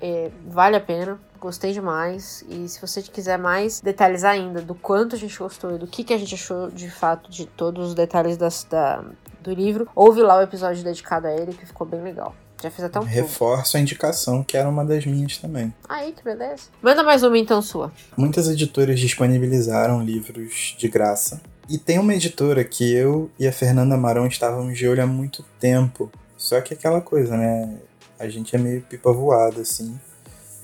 [0.02, 1.20] é, vale a pena.
[1.40, 2.44] Gostei demais.
[2.50, 6.04] E se você quiser mais detalhes ainda do quanto a gente gostou e do que,
[6.04, 9.04] que a gente achou de fato de todos os detalhes das, da,
[9.42, 12.36] do livro, ouve lá o episódio dedicado a ele, que ficou bem legal.
[12.62, 13.04] Já fiz até um.
[13.04, 15.74] Reforço a indicação, que era uma das minhas também.
[15.88, 16.64] Aí, que beleza.
[16.82, 17.92] Manda mais uma então sua.
[18.18, 21.42] Muitas editoras disponibilizaram livros de graça.
[21.70, 25.46] E tem uma editora que eu e a Fernanda Marão estávamos de olho há muito
[25.58, 26.12] tempo.
[26.36, 27.78] Só que aquela coisa, né?
[28.20, 29.98] A gente é meio pipa voada, assim.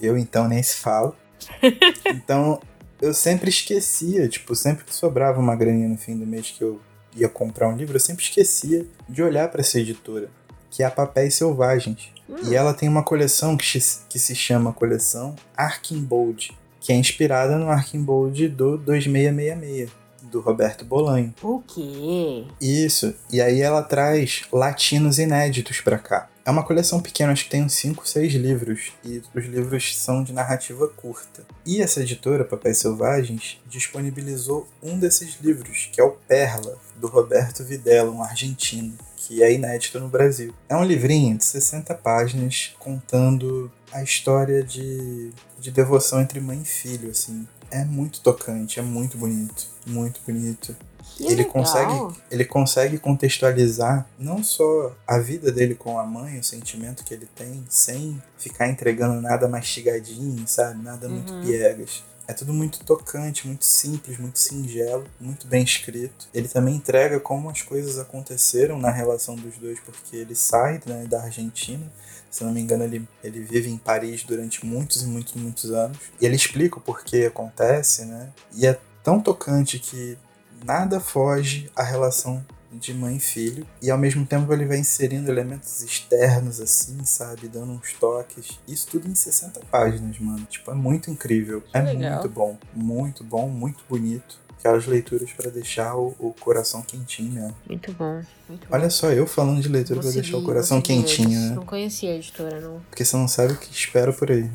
[0.02, 1.16] Eu então nem se fala.
[2.06, 2.60] então
[3.02, 6.82] eu sempre esquecia, tipo, sempre que sobrava uma graninha no fim do mês que eu
[7.16, 10.30] ia comprar um livro, eu sempre esquecia de olhar para essa editora,
[10.70, 12.12] que é a Papéis Selvagens.
[12.44, 17.70] E ela tem uma coleção que, que se chama Coleção Arkimbold, que é inspirada no
[17.70, 19.92] Arkimbold do 2666,
[20.24, 21.34] do Roberto Bolanho.
[21.42, 22.46] O quê?
[22.60, 23.14] Isso.
[23.32, 26.30] E aí ela traz latinos inéditos pra cá.
[26.46, 28.94] É uma coleção pequena, acho que tem uns 5, 6 livros.
[29.04, 31.44] E os livros são de narrativa curta.
[31.66, 37.64] E essa editora, Papéis Selvagens, disponibilizou um desses livros, que é o Perla, do Roberto
[37.64, 40.54] Videla, um argentino, que é inédito no Brasil.
[40.70, 46.66] É um livrinho de 60 páginas contando a história de, de devoção entre mãe e
[46.66, 47.48] filho, assim.
[47.72, 50.76] É muito tocante, é muito bonito, muito bonito.
[51.16, 51.52] Que ele legal.
[51.52, 57.14] consegue, ele consegue contextualizar não só a vida dele com a mãe, o sentimento que
[57.14, 60.82] ele tem, sem ficar entregando nada mastigadinho, sabe?
[60.84, 61.42] Nada muito Uhum.
[61.42, 62.04] piegas.
[62.28, 66.28] É tudo muito tocante, muito simples, muito singelo, muito bem escrito.
[66.34, 71.06] Ele também entrega como as coisas aconteceram na relação dos dois, porque ele sai né,
[71.08, 71.86] da Argentina.
[72.32, 75.98] Se não me engano, ele, ele vive em Paris durante muitos e muitos, muitos anos.
[76.20, 78.30] E ele explica o porquê acontece, né?
[78.54, 80.18] E é tão tocante que
[80.66, 83.66] nada foge à relação de mãe e filho.
[83.82, 87.48] E ao mesmo tempo ele vai inserindo elementos externos, assim, sabe?
[87.48, 88.60] Dando uns toques.
[88.68, 90.46] Isso tudo em 60 páginas, mano.
[90.50, 91.62] Tipo, é muito incrível.
[91.62, 92.14] Que é legal.
[92.14, 92.58] muito bom.
[92.74, 94.45] Muito bom, muito bonito.
[94.66, 97.56] Aquelas leituras para deixar o, o coração quentinho mesmo.
[97.70, 98.76] Muito bom, muito bom.
[98.76, 101.56] Olha só, eu falando de leitura pra deixar o coração quentinho, né?
[101.56, 102.80] Não conhecia a editora, não.
[102.90, 104.50] Porque você não sabe o que espera por aí.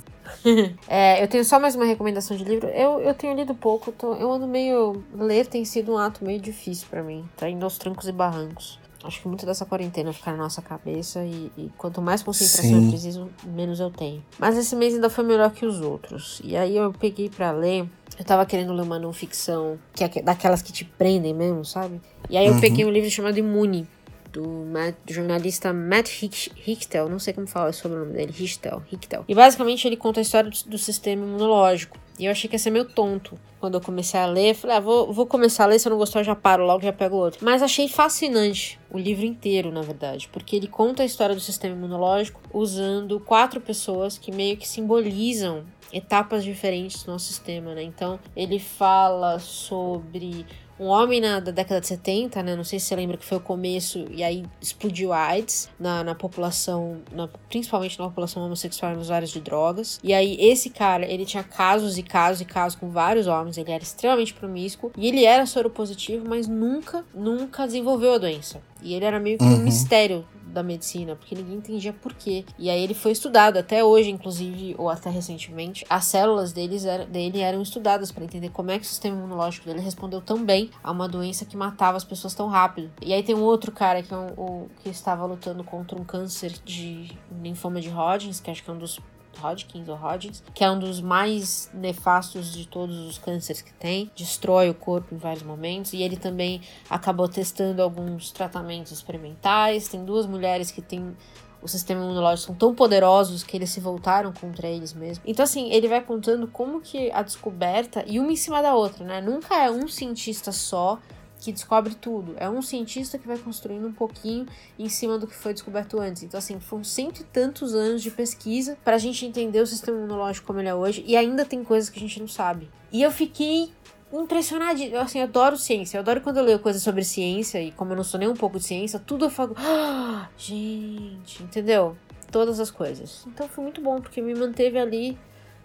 [0.89, 2.69] É, eu tenho só mais uma recomendação de livro.
[2.69, 5.03] Eu, eu tenho lido pouco, tô- eu ando meio.
[5.15, 7.25] Ler tem sido um ato meio difícil pra mim.
[7.37, 8.79] Tá indo aos trancos e barrancos.
[9.05, 12.85] Acho que muito dessa quarentena fica na nossa cabeça e, e quanto mais concentração Sim.
[12.85, 14.23] eu preciso, menos eu tenho.
[14.39, 16.41] Mas esse mês ainda foi melhor que os outros.
[16.45, 17.87] E aí eu peguei pra ler.
[18.21, 21.65] Eu tava querendo ler uma não ficção, que é aque- daquelas que te prendem mesmo,
[21.65, 21.99] sabe?
[22.29, 22.61] E aí eu Uhum.
[22.61, 23.89] peguei um livro chamado Imune,
[24.33, 29.25] do, Matt- jornalista Matt Hichtel, não sei como falar sobre o nome dele, Hichtel, Hichtel.
[29.29, 31.99] E basicamente ele conta a história do, do sistema imunológico.
[32.19, 33.39] E eu achei que ia ser meio tonto.
[33.59, 35.99] Quando eu comecei a ler, falei, ah, vou, vou começar a ler, se eu não
[35.99, 37.45] gostar eu já paro logo, já pego outro.
[37.45, 41.75] Mas achei fascinante o livro inteiro, na verdade, porque ele conta a história do sistema
[41.75, 47.83] imunológico usando quatro pessoas que meio que simbolizam etapas diferentes do nosso sistema, né?
[47.83, 50.47] Então, ele fala sobre
[50.81, 52.57] um homem na, da década de 70, né?
[52.57, 56.03] Não sei se você lembra que foi o começo, e aí explodiu a AIDS na,
[56.03, 60.01] na população, na- principalmente na população homossexual e nos usuários de drogas.
[60.03, 63.71] E aí, esse cara, ele tinha casos e casos e casos com vários homens, ele
[63.71, 68.63] era extremamente promíscuo, e ele era soro positivo, mas nunca, nunca desenvolveu a doença.
[68.83, 69.59] E ele era meio que um Uhum.
[69.59, 72.45] mistério da medicina, porque ninguém entendia por quê.
[72.59, 77.07] E aí ele foi estudado, até hoje, inclusive, ou até recentemente, as células deles era,
[77.07, 80.71] dele eram estudadas para entender como é que o sistema imunológico dele respondeu tão bem
[80.83, 82.91] a uma doença que matava as pessoas tão rápido.
[83.01, 86.53] E aí tem um outro cara que, é um, que estava lutando contra um câncer
[86.65, 87.11] de
[87.43, 88.99] linfoma de Hodgkin, que acho que é um dos
[89.39, 94.11] Hodgkins ou Hodgins, que é um dos mais nefastos de todos os cânceres que tem,
[94.15, 99.89] destrói o corpo em vários momentos, e ele também acabou testando alguns tratamentos experimentais.
[99.89, 101.17] Tem duas mulheres que têm
[101.63, 105.23] o sistema imunológico são tão poderosos que eles se voltaram contra eles mesmos.
[105.27, 109.05] Então, assim, ele vai contando como que a descoberta, e uma em cima da outra,
[109.05, 109.21] né?
[109.21, 110.99] Nunca é um cientista só
[111.41, 112.35] que descobre tudo.
[112.37, 114.47] É um cientista que vai construindo um pouquinho
[114.79, 116.23] em cima do que foi descoberto antes.
[116.23, 119.97] Então, assim, foram cento e tantos anos de pesquisa para a gente entender o sistema
[119.97, 122.71] imunológico como ele é hoje e ainda tem coisas que a gente não sabe.
[122.93, 123.73] E eu fiquei
[124.13, 124.79] impressionada.
[124.83, 125.97] Eu, assim, adoro ciência.
[125.97, 128.37] Eu adoro quando eu leio coisas sobre ciência e como eu não sou nem um
[128.37, 131.97] pouco de ciência, tudo eu falo, ah, gente, entendeu?
[132.31, 133.25] Todas as coisas.
[133.27, 135.19] Então foi muito bom porque me manteve ali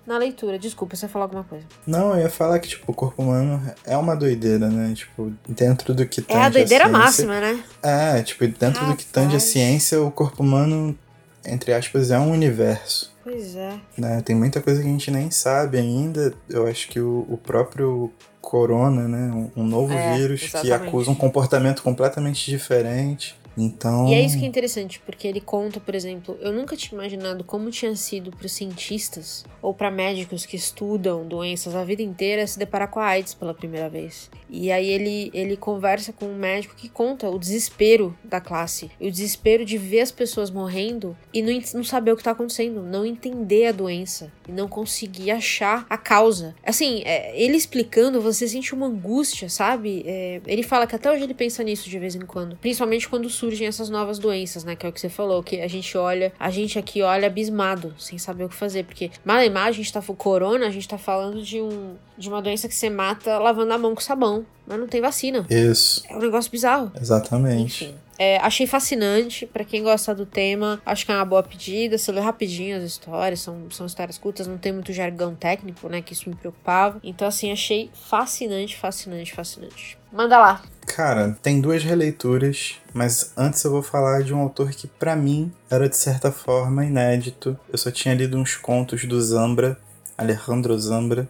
[0.06, 0.60] na leitura.
[0.60, 1.66] Desculpa, você falar alguma coisa.
[1.86, 4.94] Não, eu ia falar que, tipo, o corpo humano é uma doideira, né?
[4.96, 7.64] Tipo, dentro do que tange É a doideira a ciência, máxima, né?
[7.82, 8.90] É, tipo, dentro Rapaz.
[8.90, 10.98] do que tange a ciência, o corpo humano,
[11.46, 13.14] entre aspas, é um universo.
[13.24, 13.74] Pois é.
[13.98, 14.22] Né?
[14.22, 16.32] Tem muita coisa que a gente nem sabe ainda.
[16.48, 19.32] Eu acho que o, o próprio corona, né?
[19.56, 20.88] Um, um novo É, vírus que exatamente.
[20.90, 23.36] acusa um comportamento completamente diferente.
[23.58, 24.08] Então.
[24.08, 27.44] E é isso que é interessante, porque ele conta, por exemplo, eu nunca tinha imaginado
[27.44, 32.46] como tinha sido para os cientistas ou para médicos que estudam doenças a vida inteira
[32.46, 34.30] se deparar com a AIDS pela primeira vez.
[34.50, 39.10] E aí ele, ele conversa com um médico que conta o desespero da classe, o
[39.10, 43.06] desespero de ver as pessoas morrendo e não, não saber o que tá acontecendo, não
[43.06, 46.56] entender a doença e não conseguir achar a causa.
[46.64, 50.04] Assim, é, ele explicando, você sente uma angústia, sabe?
[50.06, 53.30] É, ele fala que até hoje ele pensa nisso de vez em quando, principalmente quando
[53.46, 54.76] surgem essas novas doenças, né?
[54.76, 57.94] Que é o que você falou, que a gente olha, a gente aqui olha abismado,
[57.98, 60.98] sem saber o que fazer, porque malemar a gente tá falando corona, a gente tá
[60.98, 64.80] falando de um de uma doença que você mata lavando a mão com sabão, mas
[64.80, 65.46] não tem vacina.
[65.50, 66.92] Isso, É um negócio bizarro.
[67.00, 67.86] exatamente.
[67.86, 67.96] Enfim.
[68.18, 71.98] É, achei fascinante, pra quem gosta do tema, acho que é uma boa pedida.
[71.98, 76.02] Você lê rapidinho as histórias, são, são histórias curtas, não tem muito jargão técnico, né?
[76.02, 76.98] Que isso me preocupava.
[77.04, 79.98] Então, assim, achei fascinante, fascinante, fascinante.
[80.16, 80.62] Manda lá.
[80.88, 85.52] Cara, tem duas releituras, mas antes eu vou falar de um autor que pra mim
[85.70, 87.60] era de certa forma inédito.
[87.70, 89.78] Eu só tinha lido uns contos do Zambra,
[90.18, 91.28] Alejandro Zambra,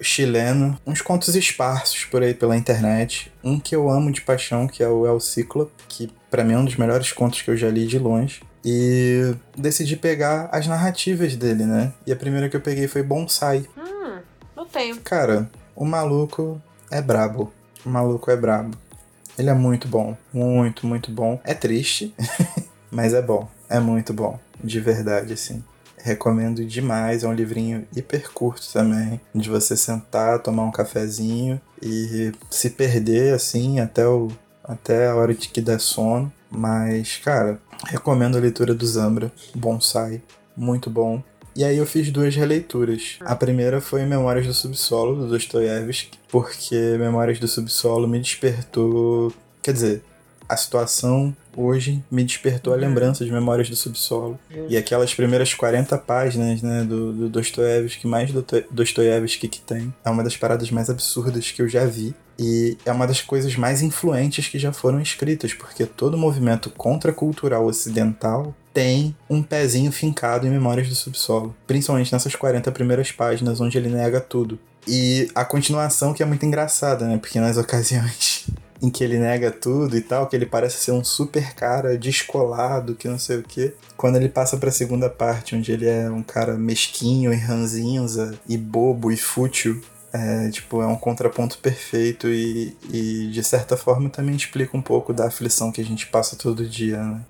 [0.00, 3.30] chileno, uns contos esparsos por aí pela internet.
[3.42, 6.58] Um que eu amo de paixão, que é o El Ciclo, que pra mim é
[6.58, 8.42] um dos melhores contos que eu já li de longe.
[8.64, 11.92] E decidi pegar as narrativas dele, né?
[12.06, 13.66] E a primeira que eu peguei foi Bonsai.
[13.76, 14.18] Hum,
[14.56, 14.96] não tenho.
[15.00, 16.58] Cara, o maluco
[16.90, 17.52] é brabo.
[17.84, 18.76] O maluco é brabo.
[19.38, 20.16] Ele é muito bom.
[20.32, 21.40] Muito, muito bom.
[21.44, 22.14] É triste,
[22.90, 23.48] mas é bom.
[23.68, 24.38] É muito bom.
[24.62, 25.62] De verdade, assim.
[25.98, 27.24] Recomendo demais.
[27.24, 29.20] É um livrinho hiper curto também.
[29.34, 34.28] De você sentar, tomar um cafezinho e se perder, assim, até, o,
[34.62, 36.32] até a hora de que der sono.
[36.50, 39.32] Mas, cara, recomendo a leitura do Zambra.
[39.54, 40.22] Bonsai.
[40.56, 41.22] Muito bom.
[41.56, 43.16] E aí eu fiz duas releituras.
[43.20, 49.32] A primeira foi Memórias do Subsolo, do Dostoiévski, porque Memórias do Subsolo me despertou...
[49.62, 50.02] Quer dizer,
[50.48, 52.82] a situação hoje me despertou a Uhum.
[52.82, 54.38] lembrança de Memórias do Subsolo.
[54.68, 60.10] E aquelas primeiras 40 páginas, né, do, do Dostoiévski, mais do Dostoiévski que tem, é
[60.10, 62.14] uma das paradas mais absurdas que eu já vi.
[62.38, 67.64] E é uma das coisas mais influentes que já foram escritas, porque todo movimento contracultural
[67.64, 71.54] ocidental tem um pezinho fincado em Memórias do Subsolo.
[71.64, 74.58] Principalmente nessas 40 primeiras páginas, onde ele nega tudo.
[74.86, 77.16] E a continuação que é muito engraçada, né?
[77.18, 78.33] Porque nas ocasiões
[78.84, 82.94] em que ele nega tudo e tal, que ele parece ser um super cara descolado,
[82.94, 83.74] que não sei o quê.
[83.96, 88.58] Quando ele passa pra segunda parte, onde ele é um cara mesquinho e ranzinza e
[88.58, 89.80] bobo e fútil,
[90.12, 95.12] é, tipo, é um contraponto perfeito e, e, de certa forma, também explica um pouco
[95.12, 97.20] da aflição que a gente passa todo dia, né?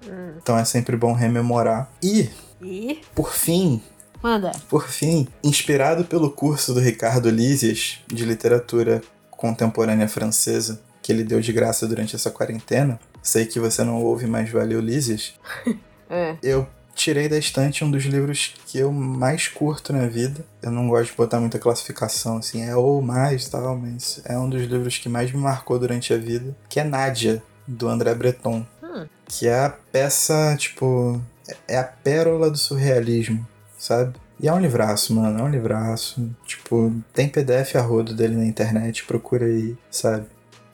[0.43, 1.89] Então é sempre bom rememorar.
[2.03, 2.29] E,
[2.61, 3.01] E.
[3.15, 3.81] por fim,
[4.23, 4.53] Manda.
[4.69, 9.01] por fim, inspirado pelo curso do Ricardo Lísias de literatura
[9.31, 14.27] contemporânea francesa, que ele deu de graça durante essa quarentena, sei que você não ouve,
[14.27, 15.35] mas valeu Lísias,
[16.09, 16.37] É.
[16.43, 20.43] eu tirei da estante um dos livros que eu mais curto na vida.
[20.63, 24.49] Eu não gosto de botar muita classificação, assim, é ou mais tal, mas é um
[24.49, 28.65] dos livros que mais me marcou durante a vida, que é Nádia, do André Breton.
[28.83, 29.07] Hum.
[29.27, 31.21] Que é a peça, tipo,
[31.69, 33.47] é a pérola do surrealismo,
[33.77, 34.15] sabe?
[34.41, 36.31] E é um livraço, mano, é um livraço.
[36.47, 40.27] Tipo, tem PDF a rodo dele na internet, procura aí, sabe?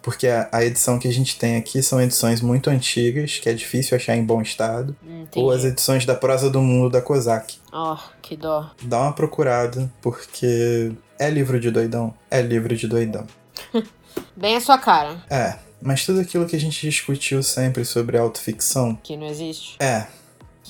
[0.02, 3.52] Porque a, a edição que a gente tem aqui são edições muito antigas, que é
[3.52, 4.96] difícil achar em bom estado.
[5.04, 5.44] Entendi.
[5.44, 7.58] Ou as edições da Prosa do Mundo da Kozak.
[7.72, 8.70] Ó, que dó.
[8.82, 12.14] Dá uma procurada, porque é livro de doidão.
[12.30, 13.26] É livro de doidão.
[14.36, 18.96] Bem a sua cara, É, mas tudo aquilo que a gente discutiu sempre sobre autoficção,
[19.02, 19.76] que não existe.
[19.78, 20.06] é,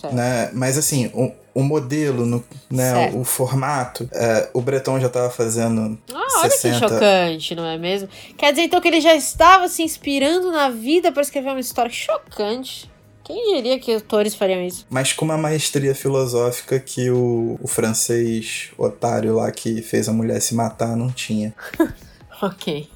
[0.01, 0.15] Certo.
[0.15, 0.51] né?
[0.53, 3.19] Mas assim, o, o modelo, no, né, Certo.
[3.19, 6.75] o, formato, é, o Breton já tava fazendo Ah, olha 60.
[6.75, 8.09] que chocante, não é mesmo?
[8.39, 11.91] Quer dizer então que ele já estava se inspirando na vida para escrever uma história
[11.91, 12.91] chocante.
[13.23, 14.87] Quem diria que autores fariam isso?
[14.91, 20.41] Mas com uma maestria filosófica que o, o francês otário lá que fez a mulher
[20.41, 21.55] se matar não tinha.
[22.43, 22.89] Ok.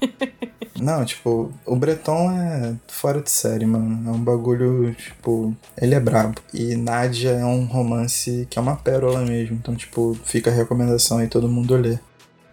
[0.79, 4.09] Não, tipo, o Breton é fora de série, mano.
[4.09, 6.41] É um bagulho, tipo, ele é brabo.
[6.53, 9.55] E Nádia é um romance que é uma pérola mesmo.
[9.55, 12.01] Então, tipo, fica a recomendação aí todo mundo ler.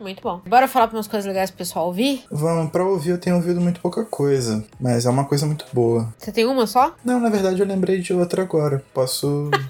[0.02, 0.40] Muito bom.
[0.46, 2.24] Bora falar pra umas coisas legais pro pessoal ouvir?
[2.30, 6.12] Vamos, pra ouvir eu tenho ouvido muito pouca coisa, mas é uma coisa muito boa.
[6.18, 6.94] Você tem uma só?
[7.04, 8.84] Não, na verdade eu lembrei de outra agora.
[8.92, 9.48] Posso,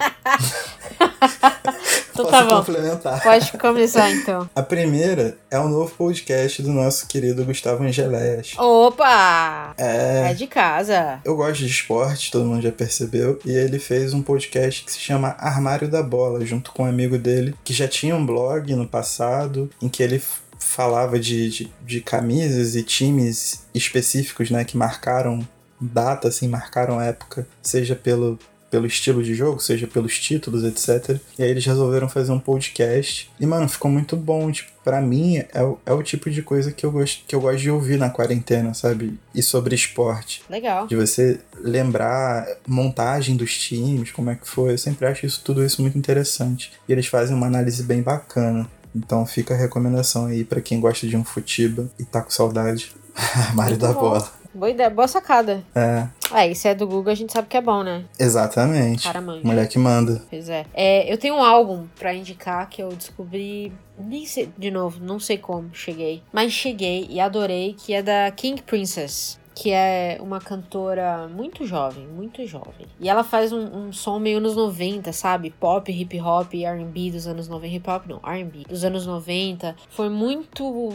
[2.29, 2.57] Então tá bom.
[2.57, 3.23] complementar.
[3.23, 4.49] Pode começar então.
[4.55, 8.55] A primeira é o novo podcast do nosso querido Gustavo Angeléas.
[8.57, 9.75] Opa!
[9.77, 10.31] É.
[10.31, 11.21] É de casa.
[11.25, 14.99] Eu gosto de esporte, todo mundo já percebeu, e ele fez um podcast que se
[14.99, 18.87] chama Armário da Bola, junto com um amigo dele, que já tinha um blog no
[18.87, 20.23] passado, em que ele
[20.59, 25.47] falava de, de, de camisas e times específicos, né, que marcaram
[25.81, 28.39] data, assim, marcaram época, seja pelo,
[28.73, 31.21] pelo estilo de jogo, seja pelos títulos, etc.
[31.39, 33.31] E aí eles resolveram fazer um podcast.
[33.39, 34.51] E, mano, ficou muito bom.
[34.51, 37.41] Tipo, pra mim, é, o- é o tipo de coisa que eu, gosto, que eu
[37.43, 39.19] gosto de ouvir na quarentena, sabe?
[39.35, 40.87] E sobre esporte Legal.
[40.87, 44.73] de você lembrar montagem dos times, como é que foi.
[44.73, 46.73] Eu sempre acho isso tudo isso muito interessante.
[46.89, 48.67] E eles fazem uma análise bem bacana.
[48.97, 52.91] Então fica a recomendação aí pra quem gosta de um futiba e tá com saudade.
[53.37, 54.01] Armário Muito da bom.
[54.01, 54.33] bola.
[54.55, 55.65] Boa ideia, boa sacada.
[55.75, 58.05] É, É, e se é do Google, a gente sabe que é bom, né?
[58.19, 59.05] exatamente.
[59.05, 59.47] Cara manja.
[59.47, 60.23] Mulher que manda.
[60.29, 60.67] Pois é.
[60.75, 61.11] é.
[61.13, 63.73] Eu tenho um álbum pra indicar que eu descobri.
[63.99, 66.23] Nem sei, de novo, não sei como cheguei.
[66.33, 69.41] Mas cheguei e adorei, que é da King Princess.
[69.55, 72.87] Que é uma cantora muito jovem, muito jovem.
[72.99, 75.51] E ela faz um, um som meio anos 90, sabe?
[75.51, 77.75] Pop, hip hop RB dos anos 90.
[77.77, 78.65] Hip hop não, RB.
[78.67, 79.77] Dos anos 90.
[79.91, 80.91] Foi muito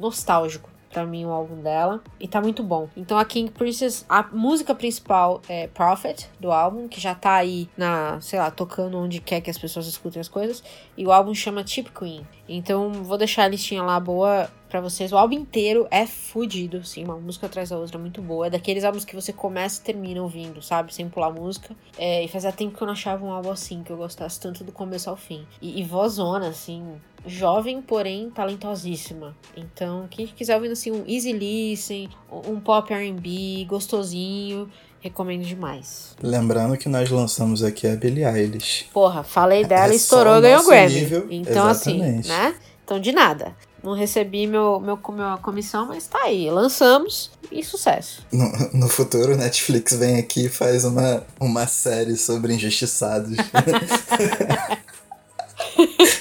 [0.00, 2.88] nostálgico pra mim o álbum dela e tá muito bom.
[2.96, 7.68] Então a King Princess, a música principal é Prophet do álbum, que já tá aí
[7.76, 10.62] na, sei lá, tocando onde quer que as pessoas escutem as coisas,
[10.96, 12.26] e o álbum chama Tip Queen.
[12.48, 15.12] Então vou deixar a listinha lá boa pra vocês.
[15.12, 18.46] O álbum inteiro é fudido, sim, uma música atrás da outra muito boa.
[18.46, 20.94] É daqueles álbuns que você começa e termina ouvindo, sabe?
[20.94, 21.76] Sem pular música.
[21.98, 24.64] É, e fazia tempo que eu não achava um álbum assim, que eu gostasse tanto
[24.64, 25.46] do começo ao fim.
[25.60, 26.82] E, e vozona, assim,
[27.26, 29.36] jovem, porém talentosíssima.
[29.54, 32.08] Então, quem quiser ouvir assim um easy listen,
[32.48, 34.70] um pop R&B gostosinho,
[35.02, 36.16] recomendo demais.
[36.22, 38.88] Lembrando que nós lançamos aqui a Billie Eilish.
[38.90, 40.94] Porra, falei dela, É estourou, o ganhou nosso Grammy.
[40.94, 42.20] nível, então exatamente.
[42.20, 42.54] assim, né?
[42.84, 43.54] Então de nada.
[43.82, 46.50] Não recebi meu, meu, minha comissão, mas tá aí.
[46.50, 48.24] Lançamos e sucesso.
[48.32, 53.36] No, no futuro, Netflix vem aqui e faz uma, uma série sobre injustiçados.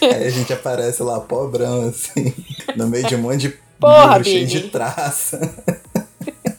[0.01, 2.33] Aí a gente aparece lá, pobrão, assim,
[2.75, 5.39] no meio de um monte de Porra, livro cheio de traça.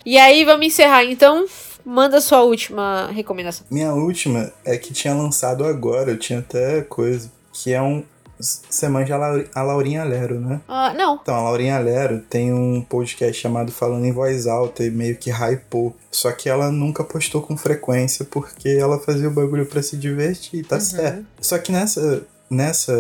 [0.04, 1.46] E aí, vamos encerrar então.
[1.84, 3.64] Manda sua última recomendação.
[3.70, 8.04] Minha última é que tinha lançado agora, eu tinha até coisa, que é um.
[8.42, 10.60] Você manja a, a Laurinha Lero, né?
[10.66, 11.18] Ah, não.
[11.22, 15.30] Então, a Laurinha Lero tem um podcast chamado Falando em Voz Alta e meio que
[15.30, 15.94] hypou.
[16.10, 20.64] Só que ela nunca postou com frequência porque ela fazia o bagulho pra se divertir,
[20.66, 20.80] tá Uhum.
[20.80, 21.24] certo.
[21.40, 22.92] Só que nessa, nessa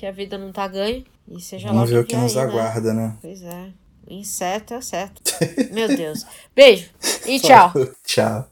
[0.00, 1.04] que a vida não tá ganha.
[1.28, 3.08] E seja Vamos lá ver o que, que nos aí, aguarda, né?
[3.08, 3.16] né?
[3.20, 3.68] Pois é.
[4.08, 5.20] Inseto é certo.
[5.72, 6.24] Meu Deus.
[6.56, 6.88] Beijo
[7.26, 7.70] e tchau.
[8.04, 8.48] tchau.